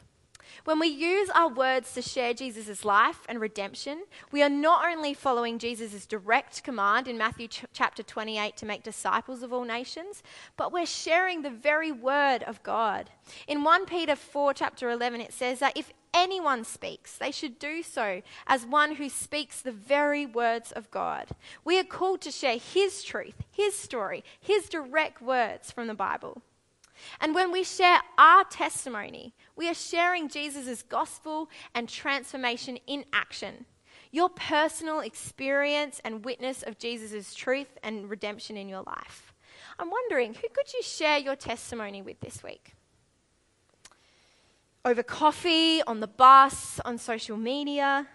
When 0.64 0.80
we 0.80 0.88
use 0.88 1.30
our 1.30 1.50
words 1.50 1.94
to 1.94 2.02
share 2.02 2.34
Jesus' 2.34 2.86
life 2.86 3.22
and 3.28 3.40
redemption, 3.40 4.04
we 4.32 4.42
are 4.42 4.50
not 4.50 4.86
only 4.86 5.14
following 5.14 5.60
Jesus' 5.60 6.06
direct 6.06 6.64
command 6.64 7.08
in 7.08 7.18
Matthew 7.18 7.48
ch- 7.48 7.66
chapter 7.74 8.04
28 8.04 8.58
to 8.58 8.66
make 8.66 8.84
disciples 8.84 9.44
of 9.44 9.54
all 9.54 9.64
nations, 9.64 10.24
but 10.58 10.72
we're 10.72 10.86
sharing 10.86 11.42
the 11.42 11.50
very 11.50 11.92
word 11.92 12.44
of 12.44 12.64
God. 12.64 13.10
In 13.48 13.64
1 13.64 13.86
Peter 13.86 14.16
4, 14.16 14.54
chapter 14.54 14.90
11, 14.90 15.22
it 15.22 15.34
says 15.34 15.60
that 15.60 15.78
if 15.78 15.94
anyone 16.14 16.64
speaks, 16.64 17.18
they 17.18 17.32
should 17.32 17.60
do 17.60 17.84
so 17.84 18.22
as 18.48 18.66
one 18.66 18.96
who 18.96 19.10
speaks 19.10 19.62
the 19.62 19.72
very 19.72 20.26
words 20.26 20.72
of 20.72 20.90
God. 20.90 21.30
We 21.64 21.78
are 21.78 21.84
called 21.84 22.22
to 22.22 22.32
share 22.32 22.58
His 22.58 23.04
truth, 23.04 23.36
His 23.52 23.78
story, 23.78 24.24
His 24.40 24.70
direct 24.70 25.22
words 25.22 25.72
from 25.72 25.88
the 25.88 25.94
Bible. 25.94 26.42
And 27.20 27.36
when 27.36 27.52
we 27.52 27.64
share 27.64 28.00
our 28.18 28.44
testimony, 28.46 29.34
we 29.56 29.70
are 29.70 29.74
sharing 29.74 30.30
Jesus' 30.30 30.82
gospel 30.82 31.50
and 31.74 31.88
transformation 31.88 32.78
in 32.88 33.06
action. 33.14 33.66
Your 34.12 34.30
personal 34.30 35.02
experience 35.02 36.02
and 36.06 36.24
witness 36.24 36.64
of 36.64 36.78
Jesus' 36.78 37.34
truth 37.34 37.78
and 37.84 38.10
redemption 38.10 38.58
in 38.58 38.70
your 38.70 38.84
life. 38.84 39.34
I'm 39.78 39.90
wondering, 39.92 40.34
who 40.34 40.48
could 40.54 40.74
you 40.74 40.82
share 40.82 41.18
your 41.18 41.36
testimony 41.36 42.02
with 42.02 42.20
this 42.22 42.42
week? 42.44 42.74
Over 44.86 45.04
coffee, 45.04 45.82
on 45.84 46.00
the 46.00 46.08
bus, 46.08 46.80
on 46.86 46.98
social 46.98 47.38
media? 47.38 48.08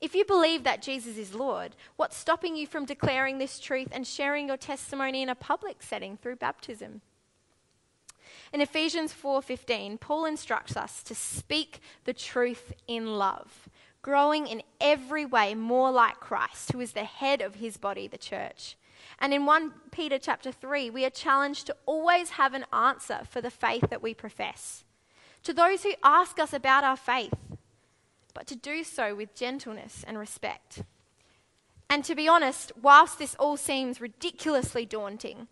If 0.00 0.14
you 0.14 0.24
believe 0.24 0.64
that 0.64 0.82
Jesus 0.82 1.16
is 1.16 1.34
Lord, 1.34 1.76
what's 1.96 2.16
stopping 2.16 2.56
you 2.56 2.66
from 2.66 2.84
declaring 2.84 3.38
this 3.38 3.58
truth 3.58 3.88
and 3.92 4.06
sharing 4.06 4.48
your 4.48 4.58
testimony 4.58 5.22
in 5.22 5.30
a 5.30 5.34
public 5.34 5.82
setting 5.82 6.18
through 6.18 6.36
baptism? 6.36 7.00
In 8.54 8.60
Ephesians 8.60 9.12
4:15, 9.12 9.98
Paul 9.98 10.26
instructs 10.26 10.76
us 10.76 11.02
to 11.02 11.14
speak 11.16 11.80
the 12.04 12.12
truth 12.12 12.72
in 12.86 13.18
love, 13.18 13.68
growing 14.00 14.46
in 14.46 14.62
every 14.80 15.24
way 15.24 15.56
more 15.56 15.90
like 15.90 16.20
Christ, 16.20 16.70
who 16.70 16.78
is 16.78 16.92
the 16.92 17.02
head 17.02 17.42
of 17.42 17.56
his 17.56 17.76
body, 17.76 18.06
the 18.06 18.16
church. 18.16 18.76
And 19.18 19.34
in 19.34 19.44
1 19.44 19.72
Peter 19.90 20.20
chapter 20.20 20.52
3, 20.52 20.88
we 20.88 21.04
are 21.04 21.10
challenged 21.10 21.66
to 21.66 21.76
always 21.84 22.30
have 22.30 22.54
an 22.54 22.64
answer 22.72 23.22
for 23.28 23.40
the 23.40 23.50
faith 23.50 23.90
that 23.90 24.02
we 24.02 24.14
profess. 24.14 24.84
To 25.42 25.52
those 25.52 25.82
who 25.82 25.94
ask 26.04 26.38
us 26.38 26.52
about 26.52 26.84
our 26.84 26.96
faith, 26.96 27.34
but 28.34 28.46
to 28.46 28.54
do 28.54 28.84
so 28.84 29.16
with 29.16 29.34
gentleness 29.34 30.04
and 30.06 30.16
respect. 30.16 30.84
And 31.90 32.04
to 32.04 32.14
be 32.14 32.28
honest, 32.28 32.70
whilst 32.80 33.18
this 33.18 33.34
all 33.34 33.56
seems 33.56 34.00
ridiculously 34.00 34.86
daunting, 34.86 35.48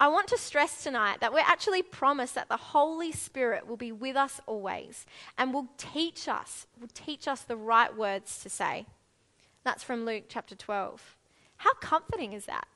I 0.00 0.08
want 0.08 0.28
to 0.28 0.38
stress 0.38 0.82
tonight 0.82 1.20
that 1.20 1.32
we're 1.32 1.38
actually 1.40 1.82
promised 1.82 2.34
that 2.34 2.48
the 2.48 2.56
Holy 2.56 3.12
Spirit 3.12 3.66
will 3.66 3.76
be 3.76 3.92
with 3.92 4.16
us 4.16 4.40
always 4.46 5.06
and 5.38 5.54
will 5.54 5.68
teach 5.78 6.28
us, 6.28 6.66
will 6.80 6.88
teach 6.92 7.28
us 7.28 7.42
the 7.42 7.56
right 7.56 7.96
words 7.96 8.42
to 8.42 8.50
say. 8.50 8.86
That's 9.62 9.84
from 9.84 10.04
Luke 10.04 10.24
chapter 10.28 10.54
12. 10.56 11.16
How 11.58 11.74
comforting 11.74 12.32
is 12.32 12.46
that? 12.46 12.66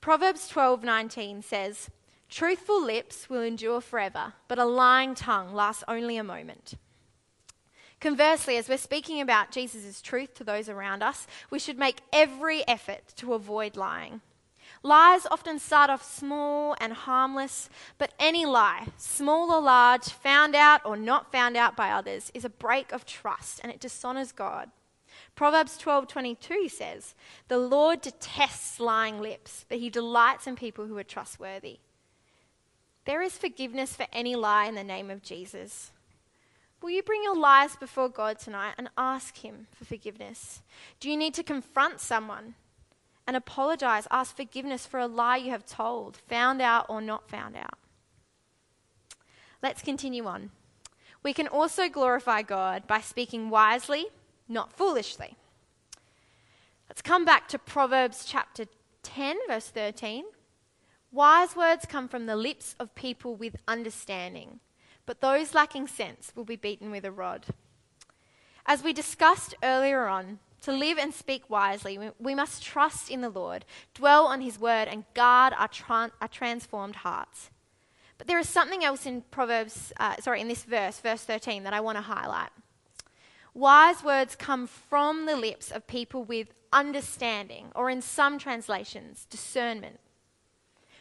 Proverbs 0.00 0.48
12:19 0.48 1.42
says, 1.42 1.88
"Truthful 2.28 2.82
lips 2.82 3.30
will 3.30 3.40
endure 3.40 3.80
forever, 3.80 4.34
but 4.48 4.58
a 4.58 4.64
lying 4.64 5.14
tongue 5.14 5.54
lasts 5.54 5.84
only 5.86 6.16
a 6.16 6.24
moment." 6.24 6.74
Conversely, 8.00 8.56
as 8.56 8.68
we're 8.68 8.78
speaking 8.78 9.20
about 9.20 9.52
Jesus' 9.52 10.02
truth 10.02 10.34
to 10.34 10.42
those 10.42 10.68
around 10.68 11.04
us, 11.04 11.28
we 11.50 11.60
should 11.60 11.78
make 11.78 12.00
every 12.12 12.66
effort 12.66 13.14
to 13.14 13.32
avoid 13.32 13.76
lying. 13.76 14.20
Lies 14.82 15.26
often 15.26 15.58
start 15.58 15.90
off 15.90 16.02
small 16.02 16.74
and 16.80 16.92
harmless, 16.92 17.70
but 17.98 18.14
any 18.18 18.44
lie, 18.44 18.88
small 18.96 19.52
or 19.52 19.60
large, 19.60 20.08
found 20.08 20.54
out 20.54 20.84
or 20.84 20.96
not 20.96 21.30
found 21.30 21.56
out 21.56 21.76
by 21.76 21.90
others, 21.90 22.30
is 22.34 22.44
a 22.44 22.50
break 22.50 22.92
of 22.92 23.06
trust 23.06 23.60
and 23.62 23.72
it 23.72 23.80
dishonors 23.80 24.32
God. 24.32 24.70
Proverbs 25.34 25.78
12:22 25.78 26.68
says, 26.68 27.14
"The 27.48 27.58
Lord 27.58 28.00
detests 28.00 28.80
lying 28.80 29.20
lips, 29.20 29.64
but 29.68 29.78
he 29.78 29.90
delights 29.90 30.46
in 30.46 30.56
people 30.56 30.86
who 30.86 30.98
are 30.98 31.04
trustworthy." 31.04 31.80
There 33.04 33.22
is 33.22 33.38
forgiveness 33.38 33.96
for 33.96 34.06
any 34.12 34.36
lie 34.36 34.66
in 34.66 34.74
the 34.74 34.84
name 34.84 35.10
of 35.10 35.22
Jesus. 35.22 35.92
Will 36.80 36.90
you 36.90 37.02
bring 37.02 37.22
your 37.22 37.36
lies 37.36 37.76
before 37.76 38.08
God 38.08 38.38
tonight 38.38 38.74
and 38.76 38.90
ask 38.98 39.38
him 39.38 39.68
for 39.72 39.84
forgiveness? 39.84 40.62
Do 40.98 41.08
you 41.08 41.16
need 41.16 41.34
to 41.34 41.44
confront 41.44 42.00
someone? 42.00 42.56
And 43.26 43.36
apologize, 43.36 44.06
ask 44.10 44.36
forgiveness 44.36 44.86
for 44.86 44.98
a 44.98 45.06
lie 45.06 45.36
you 45.36 45.50
have 45.50 45.66
told, 45.66 46.16
found 46.16 46.60
out 46.60 46.86
or 46.88 47.00
not 47.00 47.28
found 47.28 47.56
out. 47.56 47.78
Let's 49.62 49.82
continue 49.82 50.26
on. 50.26 50.50
We 51.22 51.32
can 51.32 51.46
also 51.46 51.88
glorify 51.88 52.42
God 52.42 52.86
by 52.86 53.00
speaking 53.00 53.48
wisely, 53.48 54.06
not 54.48 54.72
foolishly. 54.72 55.36
Let's 56.88 57.02
come 57.02 57.24
back 57.24 57.48
to 57.48 57.58
Proverbs 57.58 58.24
chapter 58.26 58.64
10, 59.04 59.36
verse 59.46 59.68
13. 59.68 60.24
Wise 61.12 61.54
words 61.54 61.86
come 61.86 62.08
from 62.08 62.26
the 62.26 62.36
lips 62.36 62.74
of 62.80 62.94
people 62.94 63.36
with 63.36 63.56
understanding, 63.68 64.60
but 65.06 65.20
those 65.20 65.54
lacking 65.54 65.86
sense 65.86 66.32
will 66.34 66.44
be 66.44 66.56
beaten 66.56 66.90
with 66.90 67.04
a 67.04 67.12
rod. 67.12 67.46
As 68.66 68.82
we 68.82 68.92
discussed 68.92 69.54
earlier 69.62 70.06
on, 70.06 70.38
to 70.62 70.72
live 70.72 70.98
and 70.98 71.12
speak 71.12 71.50
wisely, 71.50 71.98
we 72.18 72.34
must 72.34 72.62
trust 72.62 73.10
in 73.10 73.20
the 73.20 73.28
Lord, 73.28 73.64
dwell 73.94 74.26
on 74.26 74.40
his 74.40 74.58
word, 74.58 74.88
and 74.88 75.04
guard 75.14 75.52
our, 75.56 75.68
our 76.20 76.28
transformed 76.28 76.96
hearts. 76.96 77.50
But 78.18 78.28
there 78.28 78.38
is 78.38 78.48
something 78.48 78.84
else 78.84 79.04
in 79.04 79.22
Proverbs, 79.30 79.92
uh, 79.98 80.16
sorry, 80.20 80.40
in 80.40 80.48
this 80.48 80.62
verse, 80.62 81.00
verse 81.00 81.24
13, 81.24 81.64
that 81.64 81.72
I 81.72 81.80
want 81.80 81.98
to 81.98 82.02
highlight. 82.02 82.50
Wise 83.54 84.02
words 84.04 84.36
come 84.36 84.66
from 84.66 85.26
the 85.26 85.36
lips 85.36 85.70
of 85.70 85.86
people 85.86 86.22
with 86.24 86.54
understanding, 86.72 87.72
or 87.74 87.90
in 87.90 88.00
some 88.00 88.38
translations, 88.38 89.26
discernment. 89.28 89.98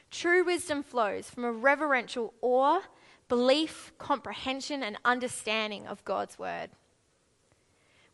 True 0.09 0.43
wisdom 0.43 0.83
flows 0.83 1.29
from 1.29 1.45
a 1.45 1.51
reverential 1.51 2.33
awe, 2.41 2.81
belief, 3.29 3.93
comprehension, 3.97 4.83
and 4.83 4.97
understanding 5.05 5.87
of 5.87 6.03
God's 6.03 6.37
word. 6.37 6.71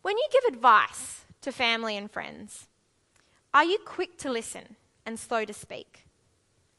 When 0.02 0.16
you 0.16 0.28
give 0.30 0.54
advice 0.54 1.24
to 1.42 1.52
family 1.52 1.96
and 1.96 2.10
friends, 2.10 2.68
are 3.54 3.64
you 3.64 3.78
quick 3.84 4.18
to 4.18 4.30
listen 4.30 4.76
and 5.06 5.18
slow 5.18 5.44
to 5.44 5.52
speak? 5.52 6.04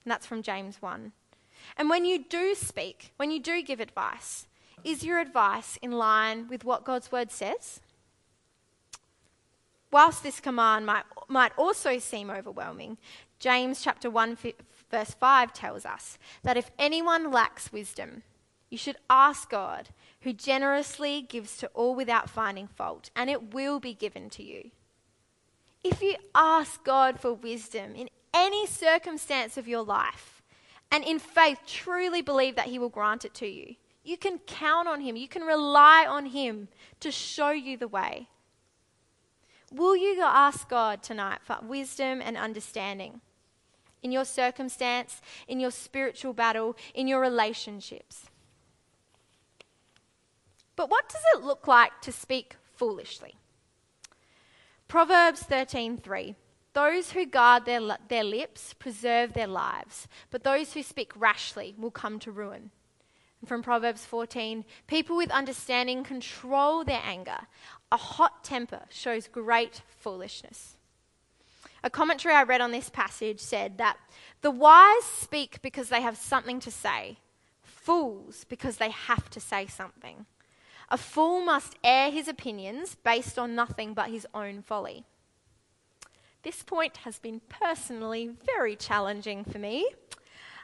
And 0.03 0.11
that's 0.11 0.25
from 0.25 0.43
James 0.43 0.81
1. 0.81 1.11
And 1.77 1.89
when 1.89 2.05
you 2.05 2.23
do 2.23 2.55
speak, 2.55 3.11
when 3.17 3.31
you 3.31 3.39
do 3.39 3.61
give 3.61 3.79
advice, 3.79 4.47
is 4.83 5.03
your 5.03 5.19
advice 5.19 5.77
in 5.81 5.91
line 5.91 6.47
with 6.47 6.63
what 6.63 6.85
God's 6.85 7.11
word 7.11 7.31
says? 7.31 7.81
Whilst 9.91 10.23
this 10.23 10.39
command 10.39 10.85
might, 10.85 11.03
might 11.27 11.51
also 11.57 11.97
seem 11.97 12.29
overwhelming, 12.29 12.97
James 13.39 13.81
chapter 13.81 14.09
1 14.09 14.37
verse 14.91 15.13
5 15.13 15.53
tells 15.53 15.85
us 15.85 16.17
that 16.43 16.57
if 16.57 16.71
anyone 16.77 17.31
lacks 17.31 17.71
wisdom, 17.71 18.23
you 18.69 18.77
should 18.77 18.97
ask 19.09 19.49
God, 19.49 19.89
who 20.21 20.33
generously 20.33 21.21
gives 21.21 21.57
to 21.57 21.67
all 21.73 21.95
without 21.95 22.29
finding 22.29 22.67
fault, 22.67 23.09
and 23.15 23.29
it 23.29 23.53
will 23.53 23.79
be 23.79 23.93
given 23.93 24.29
to 24.31 24.43
you. 24.43 24.71
If 25.83 26.01
you 26.01 26.15
ask 26.35 26.83
God 26.83 27.19
for 27.19 27.33
wisdom 27.33 27.95
in 27.95 28.09
any 28.33 28.67
circumstance 28.67 29.57
of 29.57 29.67
your 29.67 29.83
life, 29.83 30.41
and 30.91 31.03
in 31.03 31.19
faith 31.19 31.59
truly 31.65 32.21
believe 32.21 32.55
that 32.55 32.67
He 32.67 32.79
will 32.79 32.89
grant 32.89 33.25
it 33.25 33.33
to 33.35 33.47
you, 33.47 33.75
you 34.03 34.17
can 34.17 34.39
count 34.39 34.87
on 34.87 35.01
Him, 35.01 35.15
you 35.15 35.27
can 35.27 35.43
rely 35.43 36.05
on 36.07 36.27
Him 36.27 36.67
to 36.99 37.11
show 37.11 37.51
you 37.51 37.77
the 37.77 37.87
way. 37.87 38.27
Will 39.71 39.95
you 39.95 40.21
ask 40.21 40.67
God 40.67 41.03
tonight 41.03 41.39
for 41.43 41.57
wisdom 41.61 42.21
and 42.23 42.35
understanding 42.35 43.21
in 44.01 44.11
your 44.11 44.25
circumstance, 44.25 45.21
in 45.47 45.59
your 45.59 45.71
spiritual 45.71 46.33
battle, 46.33 46.75
in 46.93 47.07
your 47.07 47.21
relationships? 47.21 48.28
But 50.79 50.89
what 50.89 51.09
does 51.09 51.21
it 51.35 51.43
look 51.43 51.67
like 51.67 51.99
to 52.03 52.11
speak 52.13 52.55
foolishly? 52.77 53.35
Proverbs 54.87 55.43
13:3 55.43 56.35
Those 56.71 57.11
who 57.11 57.25
guard 57.25 57.65
their, 57.65 57.81
their 58.07 58.23
lips 58.23 58.73
preserve 58.75 59.33
their 59.33 59.45
lives, 59.45 60.07
but 60.31 60.45
those 60.45 60.71
who 60.71 60.81
speak 60.81 61.11
rashly 61.17 61.75
will 61.77 61.91
come 61.91 62.17
to 62.19 62.31
ruin. 62.31 62.71
And 63.41 63.49
from 63.49 63.61
Proverbs 63.61 64.05
14 64.05 64.63
People 64.87 65.17
with 65.17 65.31
understanding 65.31 66.05
control 66.05 66.85
their 66.85 67.01
anger. 67.03 67.41
A 67.91 67.97
hot 67.97 68.45
temper 68.45 68.83
shows 68.89 69.27
great 69.27 69.81
foolishness. 69.89 70.77
A 71.83 71.89
commentary 71.89 72.33
I 72.33 72.43
read 72.43 72.61
on 72.61 72.71
this 72.71 72.89
passage 72.89 73.41
said 73.41 73.79
that 73.79 73.97
the 74.39 74.49
wise 74.49 75.03
speak 75.03 75.61
because 75.61 75.89
they 75.89 76.01
have 76.01 76.15
something 76.15 76.61
to 76.61 76.71
say, 76.71 77.17
fools 77.63 78.45
because 78.47 78.77
they 78.77 78.91
have 78.91 79.29
to 79.31 79.41
say 79.41 79.67
something. 79.67 80.25
A 80.91 80.97
fool 80.97 81.41
must 81.41 81.75
air 81.83 82.09
his 82.09 82.27
opinions 82.27 82.95
based 83.03 83.37
on 83.37 83.55
nothing 83.55 83.93
but 83.93 84.09
his 84.09 84.25
own 84.33 84.61
folly. 84.61 85.05
This 86.41 86.63
point 86.63 86.97
has 86.97 87.19
been 87.19 87.41
personally 87.47 88.31
very 88.45 88.75
challenging 88.75 89.43
for 89.43 89.59
me. 89.59 89.87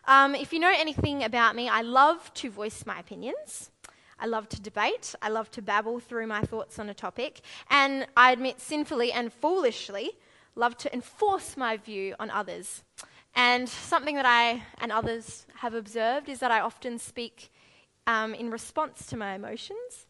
Um, 0.08 0.34
if 0.34 0.53
you 0.53 0.60
know 0.60 0.74
anything 0.75 1.24
about 1.24 1.55
me, 1.55 1.70
I 1.70 1.82
love 1.82 2.34
to 2.36 2.50
voice 2.50 2.86
my 2.86 3.00
opinions. 3.00 3.72
I 4.20 4.27
love 4.27 4.48
to 4.50 4.62
debate. 4.62 5.13
I 5.22 5.29
love 5.29 5.51
to 5.51 5.62
babble 5.62 6.00
through 6.00 6.27
my 6.27 6.41
thoughts 6.41 6.79
on 6.79 6.89
a 6.89 6.94
topic. 6.94 7.41
And 7.70 8.08
I 8.15 8.32
admit, 8.32 8.62
sinfully 8.62 9.12
and 9.12 9.32
foolishly, 9.34 10.12
love 10.55 10.77
to 10.77 10.94
enforce 10.94 11.58
my 11.58 11.77
view 11.77 12.15
on 12.20 12.29
others. 12.29 12.84
And 13.36 13.67
something 13.67 14.16
that 14.16 14.25
I 14.25 14.64
and 14.79 14.92
others 14.92 15.46
have 15.57 15.74
observed 15.74 16.29
is 16.29 16.40
that 16.40 16.51
I 16.51 16.61
often 16.61 16.98
speak 16.98 17.51
um, 18.07 18.33
in 18.33 18.50
response 18.50 19.05
to 19.07 19.18
my 19.18 19.33
emotions. 19.35 20.07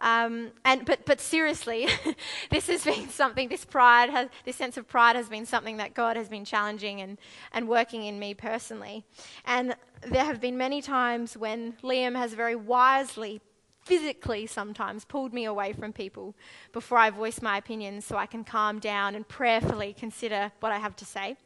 Um, 0.00 0.52
and 0.64 0.84
but 0.84 1.04
but 1.06 1.20
seriously, 1.20 1.88
this 2.50 2.68
has 2.68 2.84
been 2.84 3.08
something. 3.08 3.48
This 3.48 3.64
pride 3.64 4.10
has 4.10 4.28
this 4.44 4.56
sense 4.56 4.76
of 4.76 4.86
pride 4.86 5.16
has 5.16 5.28
been 5.28 5.44
something 5.44 5.78
that 5.78 5.94
God 5.94 6.16
has 6.16 6.28
been 6.28 6.44
challenging 6.44 7.00
and 7.00 7.18
and 7.52 7.68
working 7.68 8.04
in 8.04 8.18
me 8.18 8.34
personally. 8.34 9.04
And 9.44 9.74
there 10.02 10.24
have 10.24 10.40
been 10.40 10.56
many 10.56 10.80
times 10.82 11.36
when 11.36 11.74
Liam 11.82 12.16
has 12.16 12.34
very 12.34 12.54
wisely, 12.54 13.40
physically 13.82 14.46
sometimes 14.46 15.04
pulled 15.04 15.32
me 15.34 15.44
away 15.44 15.72
from 15.72 15.92
people 15.92 16.36
before 16.72 16.98
I 16.98 17.10
voice 17.10 17.42
my 17.42 17.58
opinions, 17.58 18.04
so 18.04 18.16
I 18.16 18.26
can 18.26 18.44
calm 18.44 18.78
down 18.78 19.16
and 19.16 19.26
prayerfully 19.26 19.94
consider 19.98 20.52
what 20.60 20.70
I 20.70 20.78
have 20.78 20.94
to 20.96 21.04
say. 21.04 21.36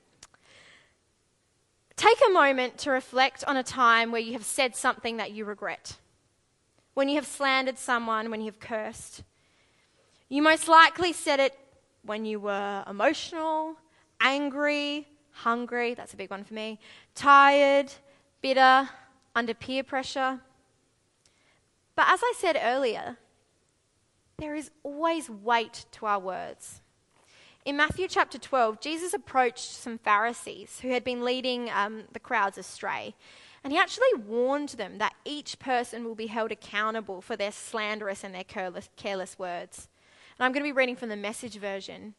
Take 1.97 2.19
a 2.27 2.33
moment 2.33 2.77
to 2.79 2.91
reflect 2.91 3.45
on 3.45 3.57
a 3.57 3.63
time 3.63 4.13
where 4.13 4.21
you 4.21 4.33
have 4.35 4.45
said 4.45 4.77
something 4.77 5.17
that 5.17 5.33
you 5.33 5.47
regret 5.47 5.97
when 6.95 7.09
you 7.09 7.17
have 7.17 7.27
slandered 7.27 7.79
someone, 7.79 8.31
when 8.31 8.41
you 8.41 8.47
have 8.47 8.61
cursed. 8.61 9.23
You 10.29 10.43
most 10.43 10.69
likely 10.69 11.13
said 11.13 11.41
it 11.41 11.59
when 12.05 12.25
you 12.25 12.41
were 12.41 12.85
emotional, 12.89 13.77
angry, 14.21 15.07
hungry, 15.31 15.95
that's 15.95 16.15
a 16.15 16.17
big 16.17 16.31
one 16.31 16.45
for 16.45 16.55
me, 16.55 16.79
tired, 17.15 17.93
bitter, 18.41 18.89
under 19.35 19.55
peer 19.55 19.83
pressure. 19.83 20.41
But 21.97 22.09
as 22.09 22.21
I 22.23 22.35
said 22.37 22.59
earlier, 22.63 23.17
there 24.39 24.55
is 24.55 24.71
always 24.83 25.31
weight 25.31 25.87
to 25.93 26.07
our 26.07 26.19
words. 26.19 26.82
In 27.65 27.77
Matthew 27.77 28.09
chapter 28.09 28.39
12, 28.39 28.81
Jesus 28.81 29.15
approached 29.15 29.71
some 29.71 29.99
Pharisees 29.99 30.81
who 30.81 30.89
had 30.89 31.05
been 31.05 31.25
leading 31.25 31.71
um, 31.71 32.05
the 32.13 32.19
crowds 32.19 32.59
astray. 32.59 33.15
And 33.63 33.73
he 33.73 33.79
actually 33.79 34.15
warned 34.27 34.71
them 34.71 34.99
that 34.99 35.15
each 35.25 35.61
person 35.61 36.05
will 36.05 36.17
be 36.17 36.27
held 36.27 36.51
accountable 36.51 37.21
for 37.21 37.37
their 37.37 37.53
slanderous 37.53 38.25
and 38.25 38.35
their 38.35 38.43
careless, 38.43 38.89
careless 38.97 39.39
words. 39.39 39.89
And 40.37 40.45
I'm 40.45 40.51
going 40.53 40.65
to 40.65 40.69
be 40.69 40.77
reading 40.77 40.97
from 40.97 41.09
the 41.09 41.17
message 41.17 41.55
version. 41.55 42.15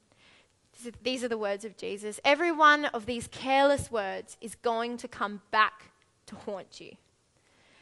These 1.03 1.25
are 1.25 1.27
the 1.27 1.37
words 1.37 1.65
of 1.65 1.75
Jesus. 1.75 2.21
Every 2.23 2.53
one 2.53 2.85
of 2.85 3.05
these 3.05 3.27
careless 3.27 3.91
words 3.91 4.37
is 4.39 4.55
going 4.55 4.95
to 4.97 5.09
come 5.09 5.41
back 5.51 5.91
to 6.27 6.35
haunt 6.35 6.79
you. 6.79 6.93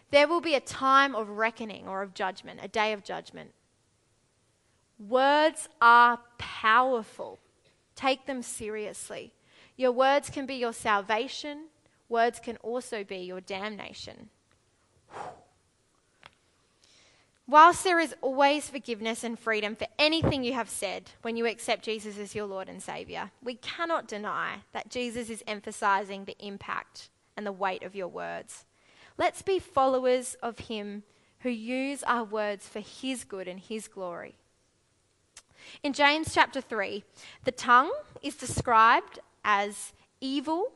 There 0.09 0.27
will 0.27 0.41
be 0.41 0.55
a 0.55 0.59
time 0.59 1.13
of 1.13 1.29
reckoning 1.29 1.87
or 1.87 2.01
of 2.01 2.15
judgment, 2.15 2.59
a 2.63 2.67
day 2.67 2.91
of 2.91 3.03
judgment. 3.03 3.51
Words 4.97 5.69
are 5.79 6.19
powerful. 6.39 7.39
Take 8.01 8.25
them 8.25 8.41
seriously. 8.41 9.31
Your 9.77 9.91
words 9.91 10.31
can 10.31 10.47
be 10.47 10.55
your 10.55 10.73
salvation, 10.73 11.65
words 12.09 12.39
can 12.39 12.57
also 12.57 13.03
be 13.03 13.17
your 13.17 13.41
damnation. 13.41 14.29
Whilst 17.47 17.83
there 17.83 17.99
is 17.99 18.15
always 18.21 18.69
forgiveness 18.69 19.23
and 19.23 19.37
freedom 19.37 19.75
for 19.75 19.85
anything 19.99 20.43
you 20.43 20.53
have 20.53 20.69
said 20.69 21.11
when 21.21 21.37
you 21.37 21.45
accept 21.45 21.83
Jesus 21.83 22.17
as 22.17 22.33
your 22.33 22.47
Lord 22.47 22.69
and 22.69 22.81
Saviour, 22.81 23.29
we 23.43 23.55
cannot 23.55 24.07
deny 24.07 24.61
that 24.71 24.89
Jesus 24.89 25.29
is 25.29 25.43
emphasizing 25.45 26.25
the 26.25 26.37
impact 26.39 27.09
and 27.37 27.45
the 27.45 27.51
weight 27.51 27.83
of 27.83 27.95
your 27.95 28.07
words. 28.07 28.65
Let's 29.17 29.43
be 29.43 29.59
followers 29.59 30.35
of 30.41 30.57
Him 30.57 31.03
who 31.41 31.49
use 31.49 32.03
our 32.03 32.23
words 32.23 32.67
for 32.67 32.79
His 32.79 33.23
good 33.25 33.47
and 33.47 33.59
His 33.59 33.87
glory. 33.87 34.37
In 35.83 35.93
James 35.93 36.33
chapter 36.33 36.61
3, 36.61 37.03
the 37.43 37.51
tongue 37.51 37.91
is 38.21 38.35
described 38.35 39.19
as 39.43 39.93
evil 40.19 40.71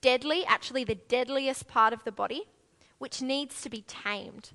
deadly, 0.00 0.44
actually 0.46 0.84
the 0.84 0.94
deadliest 0.94 1.66
part 1.68 1.92
of 1.92 2.04
the 2.04 2.12
body, 2.12 2.44
which 2.98 3.22
needs 3.22 3.60
to 3.62 3.68
be 3.68 3.82
tamed. 3.82 4.50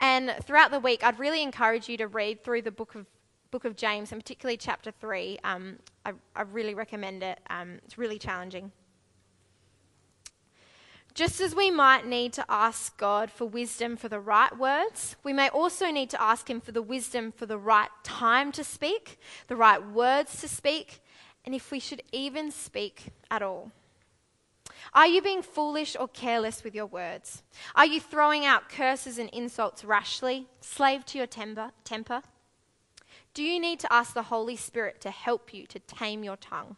And 0.00 0.34
throughout 0.42 0.70
the 0.70 0.80
week, 0.80 1.04
I'd 1.04 1.18
really 1.18 1.42
encourage 1.42 1.88
you 1.88 1.96
to 1.98 2.06
read 2.06 2.44
through 2.44 2.62
the 2.62 2.70
book 2.70 2.94
of 2.94 3.06
book 3.50 3.64
of 3.64 3.76
James, 3.76 4.10
and 4.10 4.20
particularly 4.20 4.56
chapter 4.56 4.90
three. 4.90 5.38
Um, 5.44 5.78
I, 6.04 6.12
I, 6.34 6.42
really 6.42 6.74
recommend 6.74 7.22
it. 7.22 7.38
Um, 7.50 7.78
it's 7.84 7.96
really 7.96 8.18
challenging. 8.18 8.72
Just 11.14 11.40
as 11.40 11.54
we 11.54 11.70
might 11.70 12.04
need 12.06 12.32
to 12.32 12.44
ask 12.48 12.96
God 12.96 13.30
for 13.30 13.44
wisdom 13.44 13.96
for 13.96 14.08
the 14.08 14.18
right 14.18 14.56
words, 14.58 15.14
we 15.22 15.32
may 15.32 15.48
also 15.48 15.92
need 15.92 16.10
to 16.10 16.20
ask 16.20 16.50
Him 16.50 16.60
for 16.60 16.72
the 16.72 16.82
wisdom 16.82 17.30
for 17.30 17.46
the 17.46 17.56
right 17.56 17.90
time 18.02 18.50
to 18.50 18.64
speak, 18.64 19.20
the 19.46 19.54
right 19.54 19.84
words 19.86 20.40
to 20.40 20.48
speak, 20.48 21.00
and 21.44 21.54
if 21.54 21.70
we 21.70 21.78
should 21.78 22.02
even 22.10 22.50
speak 22.50 23.12
at 23.30 23.42
all. 23.42 23.70
Are 24.92 25.06
you 25.06 25.22
being 25.22 25.42
foolish 25.42 25.96
or 25.98 26.08
careless 26.08 26.64
with 26.64 26.74
your 26.74 26.86
words? 26.86 27.44
Are 27.76 27.86
you 27.86 28.00
throwing 28.00 28.44
out 28.44 28.68
curses 28.68 29.16
and 29.16 29.30
insults 29.30 29.84
rashly, 29.84 30.48
slave 30.60 31.04
to 31.06 31.18
your 31.18 31.28
temper? 31.28 31.70
temper? 31.84 32.22
Do 33.34 33.44
you 33.44 33.60
need 33.60 33.78
to 33.80 33.92
ask 33.92 34.14
the 34.14 34.24
Holy 34.24 34.56
Spirit 34.56 35.00
to 35.02 35.10
help 35.10 35.54
you 35.54 35.66
to 35.66 35.78
tame 35.78 36.24
your 36.24 36.36
tongue? 36.36 36.76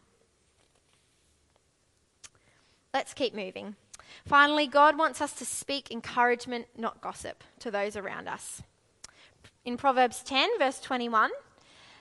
Let's 2.93 3.13
keep 3.13 3.35
moving. 3.35 3.75
Finally, 4.25 4.67
God 4.67 4.97
wants 4.97 5.21
us 5.21 5.33
to 5.33 5.45
speak 5.45 5.91
encouragement, 5.91 6.67
not 6.77 7.01
gossip, 7.01 7.43
to 7.59 7.71
those 7.71 7.95
around 7.95 8.27
us. 8.27 8.61
In 9.65 9.77
Proverbs 9.77 10.23
10, 10.23 10.49
verse 10.59 10.79
21, 10.79 11.31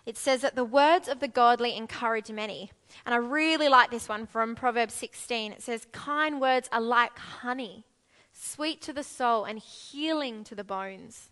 it 0.06 0.16
says 0.16 0.42
that 0.42 0.54
the 0.54 0.64
words 0.64 1.08
of 1.08 1.20
the 1.20 1.28
godly 1.28 1.76
encourage 1.76 2.30
many. 2.30 2.70
And 3.04 3.14
I 3.14 3.18
really 3.18 3.68
like 3.68 3.90
this 3.90 4.08
one 4.08 4.26
from 4.26 4.54
Proverbs 4.54 4.94
16. 4.94 5.52
It 5.52 5.62
says, 5.62 5.86
Kind 5.92 6.40
words 6.40 6.68
are 6.70 6.80
like 6.80 7.18
honey, 7.18 7.84
sweet 8.32 8.80
to 8.82 8.92
the 8.92 9.02
soul 9.02 9.44
and 9.44 9.58
healing 9.58 10.44
to 10.44 10.54
the 10.54 10.64
bones. 10.64 11.30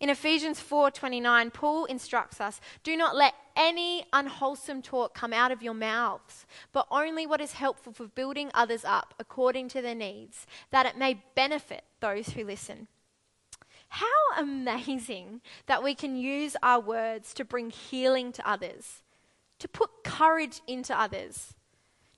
In 0.00 0.10
Ephesians 0.10 0.58
4:29, 0.60 1.52
Paul 1.52 1.84
instructs 1.84 2.40
us, 2.40 2.60
"Do 2.82 2.96
not 2.96 3.14
let 3.14 3.34
any 3.56 4.06
unwholesome 4.12 4.82
talk 4.82 5.14
come 5.14 5.32
out 5.32 5.52
of 5.52 5.62
your 5.62 5.74
mouths, 5.74 6.46
but 6.72 6.86
only 6.90 7.26
what 7.26 7.40
is 7.40 7.52
helpful 7.52 7.92
for 7.92 8.06
building 8.06 8.50
others 8.54 8.84
up 8.84 9.14
according 9.18 9.68
to 9.68 9.82
their 9.82 9.94
needs, 9.94 10.46
that 10.70 10.86
it 10.86 10.96
may 10.96 11.24
benefit 11.34 11.84
those 12.00 12.30
who 12.30 12.44
listen." 12.44 12.88
How 13.88 14.06
amazing 14.36 15.42
that 15.66 15.82
we 15.82 15.94
can 15.94 16.16
use 16.16 16.56
our 16.62 16.80
words 16.80 17.34
to 17.34 17.44
bring 17.44 17.70
healing 17.70 18.32
to 18.32 18.48
others, 18.48 19.02
to 19.58 19.68
put 19.68 20.02
courage 20.02 20.62
into 20.66 20.98
others, 20.98 21.54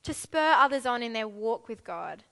to 0.03 0.13
spur 0.13 0.53
others 0.53 0.85
on 0.85 1.03
in 1.03 1.11
their 1.13 1.27
walk 1.27 1.67
with 1.67 1.83
God. 1.83 2.23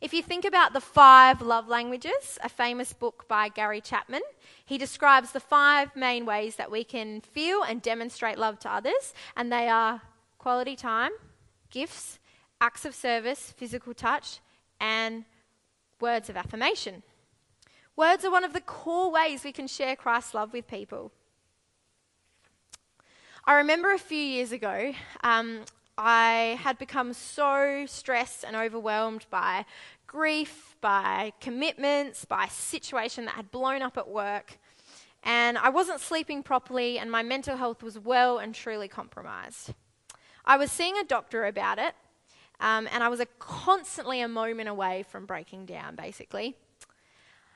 If 0.00 0.14
you 0.14 0.22
think 0.22 0.46
about 0.46 0.72
the 0.72 0.80
five 0.80 1.42
love 1.42 1.68
languages, 1.68 2.38
a 2.42 2.48
famous 2.48 2.94
book 2.94 3.26
by 3.28 3.50
Gary 3.50 3.82
Chapman, 3.82 4.22
he 4.64 4.78
describes 4.78 5.32
the 5.32 5.40
five 5.40 5.94
main 5.94 6.24
ways 6.24 6.56
that 6.56 6.70
we 6.70 6.84
can 6.84 7.20
feel 7.20 7.62
and 7.62 7.82
demonstrate 7.82 8.38
love 8.38 8.58
to 8.60 8.72
others, 8.72 9.12
and 9.36 9.52
they 9.52 9.68
are 9.68 10.00
quality 10.38 10.74
time, 10.74 11.10
gifts, 11.68 12.18
acts 12.62 12.86
of 12.86 12.94
service, 12.94 13.52
physical 13.54 13.92
touch, 13.92 14.38
and 14.80 15.24
words 16.00 16.30
of 16.30 16.36
affirmation. 16.36 17.02
Words 17.94 18.24
are 18.24 18.30
one 18.30 18.44
of 18.44 18.54
the 18.54 18.62
core 18.62 19.10
ways 19.10 19.44
we 19.44 19.52
can 19.52 19.66
share 19.66 19.96
Christ's 19.96 20.32
love 20.32 20.54
with 20.54 20.66
people. 20.66 21.12
I 23.44 23.52
remember 23.54 23.92
a 23.92 23.98
few 23.98 24.16
years 24.16 24.50
ago, 24.50 24.94
um, 25.22 25.60
I 25.96 26.58
had 26.62 26.78
become 26.78 27.12
so 27.12 27.84
stressed 27.86 28.44
and 28.44 28.56
overwhelmed 28.56 29.26
by 29.30 29.66
grief, 30.06 30.76
by 30.80 31.32
commitments, 31.40 32.24
by 32.24 32.44
a 32.44 32.50
situation 32.50 33.26
that 33.26 33.34
had 33.34 33.50
blown 33.50 33.82
up 33.82 33.96
at 33.98 34.08
work. 34.08 34.58
And 35.22 35.58
I 35.58 35.68
wasn't 35.68 36.00
sleeping 36.00 36.42
properly, 36.42 36.98
and 36.98 37.10
my 37.10 37.22
mental 37.22 37.56
health 37.56 37.82
was 37.82 37.98
well 37.98 38.38
and 38.38 38.54
truly 38.54 38.88
compromised. 38.88 39.74
I 40.44 40.56
was 40.56 40.72
seeing 40.72 40.96
a 40.96 41.04
doctor 41.04 41.44
about 41.44 41.78
it, 41.78 41.94
um, 42.60 42.88
and 42.90 43.04
I 43.04 43.08
was 43.08 43.20
a 43.20 43.26
constantly 43.38 44.20
a 44.20 44.28
moment 44.28 44.68
away 44.68 45.04
from 45.08 45.26
breaking 45.26 45.66
down, 45.66 45.96
basically. 45.96 46.56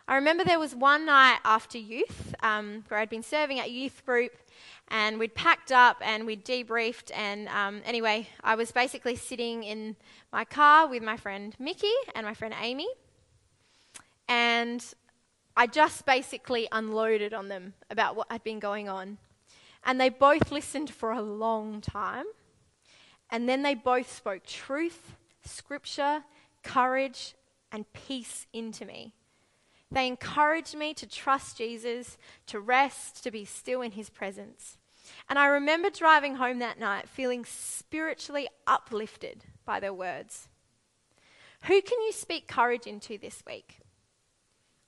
I 0.07 0.16
remember 0.16 0.44
there 0.44 0.59
was 0.59 0.75
one 0.75 1.07
night 1.07 1.38
after 1.44 1.79
youth 1.79 2.35
um, 2.42 2.85
where 2.88 3.01
I'd 3.01 3.09
been 3.09 3.23
serving 3.23 3.59
at 3.59 3.70
youth 3.70 4.05
group 4.05 4.33
and 4.88 5.18
we'd 5.18 5.35
packed 5.35 5.73
up 5.73 5.97
and 6.01 6.27
we'd 6.27 6.44
debriefed. 6.44 7.11
And 7.14 7.49
um, 7.49 7.83
anyway, 7.85 8.29
I 8.42 8.55
was 8.55 8.70
basically 8.70 9.16
sitting 9.16 9.64
in 9.64 9.97
my 10.33 10.44
car 10.44 10.87
with 10.88 11.03
my 11.03 11.16
friend 11.16 11.55
Mickey 11.59 11.92
and 12.14 12.27
my 12.27 12.35
friend 12.35 12.55
Amy. 12.61 12.88
And 14.29 14.85
I 15.57 15.66
just 15.66 16.07
basically 16.07 16.68
unloaded 16.73 17.35
on 17.35 17.49
them 17.49 17.75
about 17.90 18.16
what 18.16 18.31
had 18.31 18.44
been 18.44 18.59
going 18.59 18.88
on. 18.88 19.18
And 19.85 20.01
they 20.01 20.09
both 20.09 20.51
listened 20.51 20.90
for 20.90 21.12
a 21.12 21.23
long 21.23 21.81
time. 21.81 22.25
And 23.31 23.49
then 23.49 23.62
they 23.62 23.75
both 23.75 24.11
spoke 24.14 24.44
truth, 24.47 25.16
scripture, 25.44 26.25
courage, 26.62 27.35
and 27.73 27.90
peace 27.92 28.47
into 28.53 28.85
me. 28.85 29.12
They 29.94 30.09
encouraged 30.09 30.76
me 30.76 30.92
to 30.94 31.07
trust 31.07 31.57
Jesus, 31.57 32.18
to 32.48 32.59
rest, 32.59 33.22
to 33.22 33.30
be 33.30 33.44
still 33.44 33.80
in 33.80 33.92
his 33.92 34.11
presence. 34.11 34.76
And 35.28 35.38
I 35.38 35.46
remember 35.46 35.88
driving 35.88 36.35
home 36.35 36.59
that 36.59 36.80
night 36.80 37.09
feeling 37.09 37.44
spiritually 37.44 38.48
uplifted 38.66 39.44
by 39.64 39.78
their 39.78 39.94
words. 39.94 40.48
Who 41.62 41.80
can 41.80 42.00
you 42.00 42.12
speak 42.12 42.48
courage 42.48 42.87
into 42.87 43.18
this 43.18 43.42
week? 43.46 43.78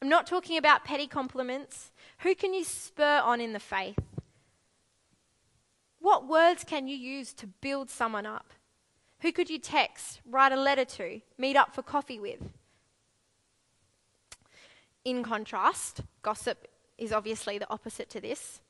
I'm 0.03 0.09
not 0.09 0.27
talking 0.27 0.59
about 0.59 0.85
petty 0.85 1.07
compliments. 1.07 1.93
Who 2.19 2.35
can 2.35 2.53
you 2.53 2.65
spur 2.65 3.21
on 3.25 3.41
in 3.41 3.53
the 3.53 3.61
faith? 3.61 3.99
What 6.01 6.29
words 6.29 6.65
can 6.65 6.89
you 6.89 6.97
use 6.97 7.33
to 7.35 7.47
build 7.47 7.91
someone 7.91 8.27
up? 8.27 8.53
Who 9.21 9.33
could 9.33 9.49
you 9.49 9.59
text, 9.59 10.21
write 10.29 10.53
a 10.53 10.61
letter 10.61 10.85
to, 10.85 11.21
meet 11.39 11.57
up 11.57 11.75
for 11.75 11.83
coffee 11.83 12.19
with? 12.19 12.41
In 15.07 15.23
contrast, 15.23 16.01
gossip 16.23 16.67
is 16.99 17.13
obviously 17.13 17.59
the 17.59 17.71
opposite 17.71 18.11
to 18.11 18.21
this. 18.21 18.61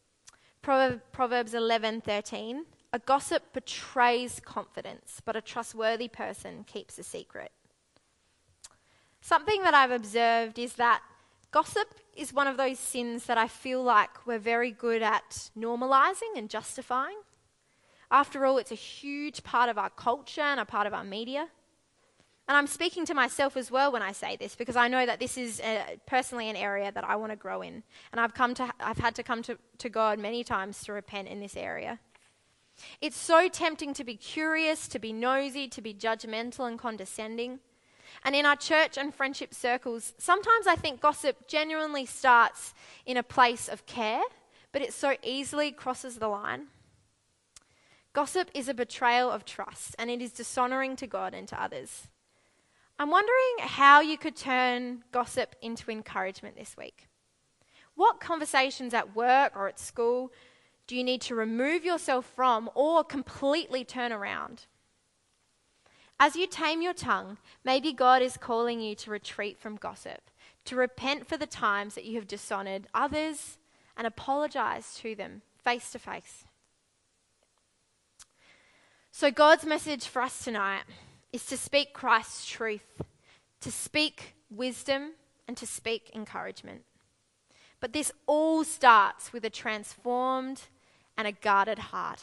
Proverbs 0.60 1.54
11:13 1.54 2.66
A 2.92 2.98
gossip 2.98 3.54
betrays 3.54 4.38
confidence, 4.40 5.22
but 5.24 5.34
a 5.34 5.40
trustworthy 5.40 6.08
person 6.08 6.64
keeps 6.64 6.98
a 6.98 7.02
secret. 7.02 7.52
Something 9.22 9.62
that 9.62 9.72
I've 9.72 9.90
observed 9.90 10.58
is 10.58 10.74
that 10.74 11.02
gossip 11.52 11.88
is 12.14 12.34
one 12.34 12.46
of 12.46 12.58
those 12.58 12.78
sins 12.78 13.24
that 13.24 13.38
I 13.38 13.48
feel 13.48 13.82
like 13.82 14.26
we're 14.26 14.38
very 14.38 14.72
good 14.72 15.00
at 15.00 15.50
normalizing 15.56 16.36
and 16.36 16.50
justifying. 16.50 17.22
After 18.10 18.44
all, 18.44 18.58
it's 18.58 18.72
a 18.72 18.82
huge 18.98 19.42
part 19.42 19.70
of 19.70 19.78
our 19.78 19.88
culture 19.88 20.42
and 20.42 20.60
a 20.60 20.66
part 20.66 20.86
of 20.86 20.92
our 20.92 21.04
media. 21.04 21.48
And 22.48 22.56
I'm 22.56 22.68
speaking 22.68 23.04
to 23.06 23.14
myself 23.14 23.56
as 23.56 23.72
well 23.72 23.90
when 23.90 24.02
I 24.02 24.12
say 24.12 24.36
this 24.36 24.54
because 24.54 24.76
I 24.76 24.86
know 24.86 25.04
that 25.04 25.18
this 25.18 25.36
is 25.36 25.58
a, 25.60 25.78
uh, 25.78 25.84
personally 26.06 26.48
an 26.48 26.54
area 26.54 26.92
that 26.92 27.02
I 27.02 27.16
want 27.16 27.32
to 27.32 27.36
grow 27.36 27.60
in. 27.60 27.82
And 28.12 28.20
I've, 28.20 28.34
come 28.34 28.54
to, 28.54 28.72
I've 28.78 28.98
had 28.98 29.16
to 29.16 29.24
come 29.24 29.42
to, 29.44 29.58
to 29.78 29.88
God 29.88 30.20
many 30.20 30.44
times 30.44 30.84
to 30.84 30.92
repent 30.92 31.26
in 31.26 31.40
this 31.40 31.56
area. 31.56 31.98
It's 33.00 33.16
so 33.16 33.48
tempting 33.48 33.94
to 33.94 34.04
be 34.04 34.14
curious, 34.14 34.86
to 34.88 34.98
be 34.98 35.12
nosy, 35.12 35.66
to 35.68 35.80
be 35.80 35.92
judgmental 35.92 36.68
and 36.68 36.78
condescending. 36.78 37.58
And 38.24 38.36
in 38.36 38.46
our 38.46 38.56
church 38.56 38.96
and 38.96 39.12
friendship 39.12 39.52
circles, 39.52 40.14
sometimes 40.18 40.66
I 40.68 40.76
think 40.76 41.00
gossip 41.00 41.48
genuinely 41.48 42.06
starts 42.06 42.74
in 43.04 43.16
a 43.16 43.22
place 43.22 43.68
of 43.68 43.86
care, 43.86 44.22
but 44.72 44.82
it 44.82 44.92
so 44.92 45.16
easily 45.24 45.72
crosses 45.72 46.16
the 46.16 46.28
line. 46.28 46.66
Gossip 48.12 48.50
is 48.54 48.68
a 48.68 48.74
betrayal 48.74 49.30
of 49.30 49.44
trust, 49.44 49.96
and 49.98 50.10
it 50.10 50.22
is 50.22 50.32
dishonoring 50.32 50.96
to 50.96 51.06
God 51.06 51.34
and 51.34 51.46
to 51.48 51.60
others. 51.60 52.08
I'm 52.98 53.10
wondering 53.10 53.56
how 53.60 54.00
you 54.00 54.16
could 54.16 54.36
turn 54.36 55.04
gossip 55.12 55.54
into 55.60 55.90
encouragement 55.90 56.56
this 56.56 56.76
week. 56.76 57.08
What 57.94 58.20
conversations 58.20 58.94
at 58.94 59.14
work 59.14 59.52
or 59.54 59.68
at 59.68 59.78
school 59.78 60.32
do 60.86 60.96
you 60.96 61.04
need 61.04 61.20
to 61.22 61.34
remove 61.34 61.84
yourself 61.84 62.24
from 62.34 62.70
or 62.74 63.04
completely 63.04 63.84
turn 63.84 64.12
around? 64.12 64.66
As 66.18 66.36
you 66.36 66.46
tame 66.46 66.80
your 66.80 66.94
tongue, 66.94 67.36
maybe 67.64 67.92
God 67.92 68.22
is 68.22 68.38
calling 68.38 68.80
you 68.80 68.94
to 68.96 69.10
retreat 69.10 69.58
from 69.58 69.76
gossip, 69.76 70.30
to 70.64 70.76
repent 70.76 71.28
for 71.28 71.36
the 71.36 71.46
times 71.46 71.94
that 71.94 72.04
you 72.04 72.14
have 72.14 72.26
dishonored 72.26 72.86
others 72.94 73.58
and 73.96 74.06
apologize 74.06 74.94
to 75.02 75.14
them 75.14 75.42
face 75.62 75.90
to 75.90 75.98
face. 75.98 76.44
So, 79.10 79.30
God's 79.30 79.64
message 79.64 80.06
for 80.06 80.22
us 80.22 80.44
tonight 80.44 80.84
is 81.32 81.44
to 81.46 81.56
speak 81.56 81.92
Christ's 81.92 82.46
truth, 82.46 83.02
to 83.60 83.70
speak 83.70 84.34
wisdom, 84.50 85.12
and 85.48 85.56
to 85.56 85.66
speak 85.66 86.10
encouragement. 86.14 86.82
But 87.80 87.92
this 87.92 88.12
all 88.26 88.64
starts 88.64 89.32
with 89.32 89.44
a 89.44 89.50
transformed 89.50 90.62
and 91.16 91.26
a 91.26 91.32
guarded 91.32 91.78
heart. 91.78 92.22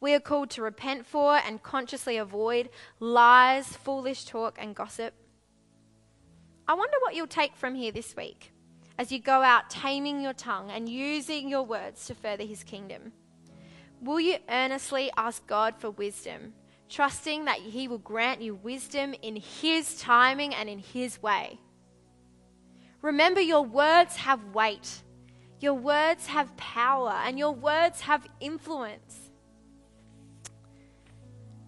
We 0.00 0.14
are 0.14 0.20
called 0.20 0.50
to 0.50 0.62
repent 0.62 1.06
for 1.06 1.36
and 1.36 1.62
consciously 1.62 2.16
avoid 2.16 2.70
lies, 2.98 3.68
foolish 3.68 4.24
talk, 4.24 4.58
and 4.60 4.74
gossip. 4.74 5.14
I 6.66 6.74
wonder 6.74 6.96
what 7.00 7.14
you'll 7.14 7.26
take 7.26 7.56
from 7.56 7.74
here 7.74 7.92
this 7.92 8.16
week 8.16 8.52
as 8.98 9.10
you 9.10 9.18
go 9.18 9.42
out 9.42 9.70
taming 9.70 10.20
your 10.20 10.32
tongue 10.32 10.70
and 10.70 10.88
using 10.88 11.48
your 11.48 11.62
words 11.62 12.06
to 12.06 12.14
further 12.14 12.44
his 12.44 12.62
kingdom. 12.62 13.12
Will 14.00 14.20
you 14.20 14.38
earnestly 14.48 15.10
ask 15.16 15.46
God 15.46 15.74
for 15.78 15.90
wisdom 15.90 16.54
trusting 16.92 17.46
that 17.46 17.58
He 17.58 17.88
will 17.88 17.98
grant 17.98 18.42
you 18.42 18.54
wisdom 18.54 19.14
in 19.22 19.36
His 19.36 19.98
timing 19.98 20.54
and 20.54 20.68
in 20.68 20.78
His 20.78 21.22
way. 21.22 21.58
Remember, 23.00 23.40
your 23.40 23.64
words 23.64 24.16
have 24.16 24.44
weight, 24.54 25.02
your 25.60 25.74
words 25.74 26.26
have 26.26 26.56
power, 26.56 27.14
and 27.24 27.38
your 27.38 27.52
words 27.52 28.02
have 28.02 28.26
influence. 28.40 29.30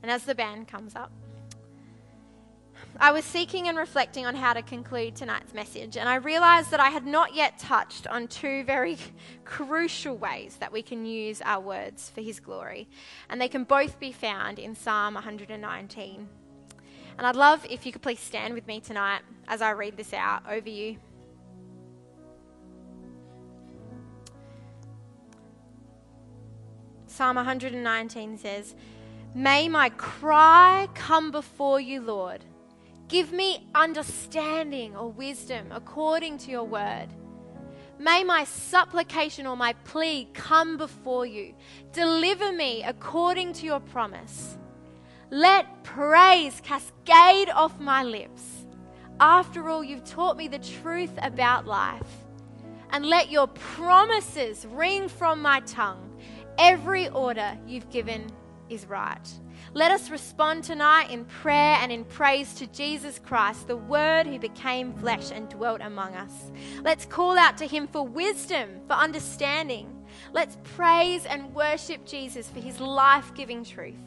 And 0.02 0.10
as 0.10 0.24
the 0.24 0.34
band 0.34 0.68
comes 0.68 0.94
up, 0.94 1.10
I 3.00 3.10
was 3.10 3.24
seeking 3.24 3.66
and 3.66 3.76
reflecting 3.76 4.24
on 4.24 4.36
how 4.36 4.52
to 4.52 4.62
conclude 4.62 5.16
tonight's 5.16 5.52
message, 5.52 5.96
and 5.96 6.08
I 6.08 6.16
realized 6.16 6.70
that 6.70 6.78
I 6.78 6.90
had 6.90 7.04
not 7.04 7.34
yet 7.34 7.58
touched 7.58 8.06
on 8.06 8.28
two 8.28 8.62
very 8.64 8.96
crucial 9.44 10.16
ways 10.16 10.56
that 10.60 10.72
we 10.72 10.80
can 10.80 11.04
use 11.04 11.42
our 11.42 11.60
words 11.60 12.10
for 12.14 12.20
His 12.20 12.38
glory. 12.38 12.88
And 13.28 13.40
they 13.40 13.48
can 13.48 13.64
both 13.64 13.98
be 13.98 14.12
found 14.12 14.60
in 14.60 14.76
Psalm 14.76 15.14
119. 15.14 16.28
And 17.18 17.26
I'd 17.26 17.36
love 17.36 17.66
if 17.68 17.84
you 17.84 17.90
could 17.90 18.02
please 18.02 18.20
stand 18.20 18.54
with 18.54 18.66
me 18.68 18.80
tonight 18.80 19.22
as 19.48 19.60
I 19.60 19.72
read 19.72 19.96
this 19.96 20.12
out 20.12 20.42
over 20.48 20.68
you. 20.68 20.96
Psalm 27.06 27.36
119 27.36 28.38
says, 28.38 28.74
May 29.34 29.68
my 29.68 29.88
cry 29.90 30.88
come 30.94 31.32
before 31.32 31.80
you, 31.80 32.00
Lord. 32.00 32.44
Give 33.08 33.32
me 33.32 33.66
understanding 33.74 34.96
or 34.96 35.10
wisdom 35.10 35.70
according 35.70 36.38
to 36.38 36.50
your 36.50 36.64
word. 36.64 37.08
May 37.98 38.24
my 38.24 38.44
supplication 38.44 39.46
or 39.46 39.56
my 39.56 39.74
plea 39.84 40.28
come 40.32 40.76
before 40.76 41.26
you. 41.26 41.54
Deliver 41.92 42.52
me 42.52 42.82
according 42.82 43.52
to 43.54 43.66
your 43.66 43.80
promise. 43.80 44.58
Let 45.30 45.84
praise 45.84 46.60
cascade 46.60 47.50
off 47.50 47.78
my 47.78 48.02
lips. 48.02 48.66
After 49.20 49.68
all, 49.68 49.84
you've 49.84 50.04
taught 50.04 50.36
me 50.36 50.48
the 50.48 50.58
truth 50.58 51.12
about 51.22 51.66
life. 51.66 52.24
And 52.90 53.06
let 53.06 53.30
your 53.30 53.48
promises 53.48 54.66
ring 54.66 55.08
from 55.08 55.40
my 55.40 55.60
tongue. 55.60 56.20
Every 56.58 57.08
order 57.08 57.56
you've 57.66 57.90
given 57.90 58.26
is 58.68 58.86
right. 58.86 59.28
Let 59.74 59.90
us 59.90 60.08
respond 60.08 60.62
tonight 60.62 61.10
in 61.10 61.24
prayer 61.24 61.76
and 61.80 61.90
in 61.90 62.04
praise 62.04 62.54
to 62.54 62.68
Jesus 62.68 63.18
Christ, 63.18 63.66
the 63.66 63.76
Word 63.76 64.24
who 64.24 64.38
became 64.38 64.92
flesh 64.92 65.32
and 65.32 65.48
dwelt 65.48 65.80
among 65.80 66.14
us. 66.14 66.52
Let's 66.84 67.06
call 67.06 67.36
out 67.36 67.58
to 67.58 67.66
Him 67.66 67.88
for 67.88 68.06
wisdom, 68.06 68.68
for 68.86 68.92
understanding. 68.92 69.90
Let's 70.32 70.58
praise 70.76 71.26
and 71.26 71.52
worship 71.52 72.06
Jesus 72.06 72.48
for 72.48 72.60
His 72.60 72.78
life 72.78 73.34
giving 73.34 73.64
truth. 73.64 73.98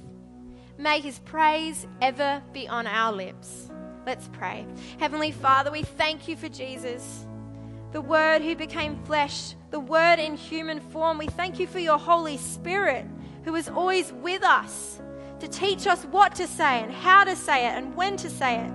May 0.77 1.01
His 1.01 1.19
praise 1.19 1.85
ever 2.01 2.41
be 2.53 2.69
on 2.69 2.87
our 2.87 3.11
lips. 3.11 3.69
Let's 4.05 4.29
pray. 4.29 4.65
Heavenly 5.01 5.31
Father, 5.31 5.69
we 5.69 5.83
thank 5.83 6.29
you 6.29 6.37
for 6.37 6.47
Jesus, 6.47 7.27
the 7.91 7.99
Word 7.99 8.41
who 8.41 8.55
became 8.55 9.03
flesh, 9.03 9.53
the 9.71 9.81
Word 9.81 10.19
in 10.19 10.37
human 10.37 10.79
form. 10.79 11.17
We 11.17 11.27
thank 11.27 11.59
you 11.59 11.67
for 11.67 11.79
your 11.79 11.99
Holy 11.99 12.37
Spirit 12.37 13.05
who 13.43 13.53
is 13.55 13.67
always 13.67 14.13
with 14.13 14.43
us 14.43 15.01
to 15.39 15.47
teach 15.47 15.87
us 15.87 16.03
what 16.05 16.35
to 16.35 16.47
say 16.47 16.81
and 16.81 16.91
how 16.91 17.23
to 17.23 17.35
say 17.35 17.67
it 17.67 17.71
and 17.71 17.95
when 17.95 18.17
to 18.17 18.29
say 18.29 18.59
it. 18.59 18.71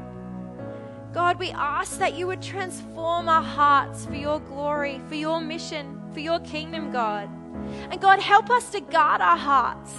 God, 1.12 1.38
we 1.38 1.51
ask 1.51 1.98
that 1.98 2.14
you 2.14 2.27
would 2.27 2.40
transform 2.40 3.29
our 3.29 3.42
hearts 3.42 4.07
for 4.07 4.14
your 4.14 4.40
glory, 4.40 5.01
for 5.09 5.14
your 5.14 5.40
mission, 5.40 6.01
for 6.12 6.20
your 6.20 6.40
kingdom, 6.40 6.90
God. 6.90 7.29
And 7.90 8.01
God, 8.01 8.18
help 8.18 8.48
us 8.51 8.70
to 8.70 8.81
guard 8.81 9.20
our 9.20 9.37
hearts 9.37 9.92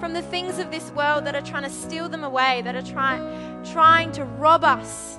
from 0.00 0.12
the 0.12 0.22
things 0.22 0.58
of 0.58 0.70
this 0.70 0.90
world 0.92 1.26
that 1.26 1.34
are 1.34 1.42
trying 1.42 1.64
to 1.64 1.70
steal 1.70 2.08
them 2.08 2.24
away, 2.24 2.62
that 2.62 2.74
are 2.74 2.82
trying, 2.82 3.64
trying 3.64 4.12
to 4.12 4.24
rob 4.24 4.64
us. 4.64 5.18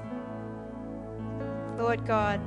Lord 1.78 2.06
God. 2.06 2.41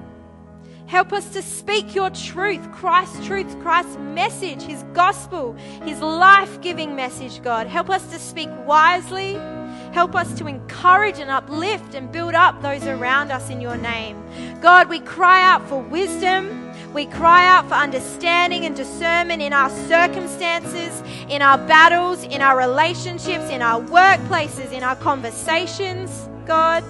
Help 0.91 1.13
us 1.13 1.29
to 1.29 1.41
speak 1.41 1.95
your 1.95 2.11
truth, 2.11 2.61
Christ's 2.73 3.25
truth, 3.25 3.47
Christ's 3.63 3.97
message, 3.99 4.61
his 4.61 4.83
gospel, 4.93 5.53
his 5.85 6.01
life 6.01 6.61
giving 6.63 6.97
message, 6.97 7.41
God. 7.45 7.69
Help 7.69 7.91
us 7.91 8.05
to 8.11 8.19
speak 8.19 8.49
wisely. 8.67 9.35
Help 9.93 10.17
us 10.17 10.37
to 10.37 10.49
encourage 10.49 11.21
and 11.21 11.31
uplift 11.31 11.95
and 11.95 12.11
build 12.11 12.35
up 12.35 12.61
those 12.61 12.85
around 12.89 13.31
us 13.31 13.51
in 13.51 13.61
your 13.61 13.77
name. 13.77 14.21
God, 14.61 14.89
we 14.89 14.99
cry 14.99 15.45
out 15.45 15.65
for 15.69 15.81
wisdom. 15.81 16.73
We 16.93 17.07
cry 17.07 17.47
out 17.47 17.69
for 17.69 17.75
understanding 17.75 18.65
and 18.65 18.75
discernment 18.75 19.43
in 19.43 19.53
our 19.53 19.71
circumstances, 19.71 21.05
in 21.29 21.41
our 21.41 21.59
battles, 21.69 22.25
in 22.25 22.43
our 22.43 22.59
relationships, 22.59 23.49
in 23.49 23.63
our 23.63 23.81
workplaces, 23.81 24.73
in 24.73 24.83
our 24.83 24.97
conversations, 24.97 26.29
God. 26.47 26.83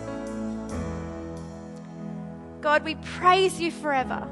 God, 2.60 2.84
we 2.84 2.94
praise 2.96 3.60
you 3.60 3.70
forever. 3.70 4.28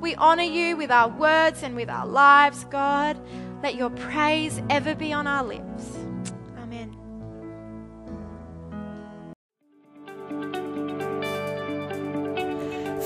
We 0.00 0.14
honor 0.14 0.44
you 0.44 0.76
with 0.76 0.90
our 0.90 1.08
words 1.08 1.62
and 1.62 1.74
with 1.74 1.90
our 1.90 2.06
lives, 2.06 2.64
God. 2.64 3.18
Let 3.62 3.74
your 3.74 3.90
praise 3.90 4.62
ever 4.70 4.94
be 4.94 5.12
on 5.12 5.26
our 5.26 5.42
lips. 5.42 5.96
Amen. 6.58 6.94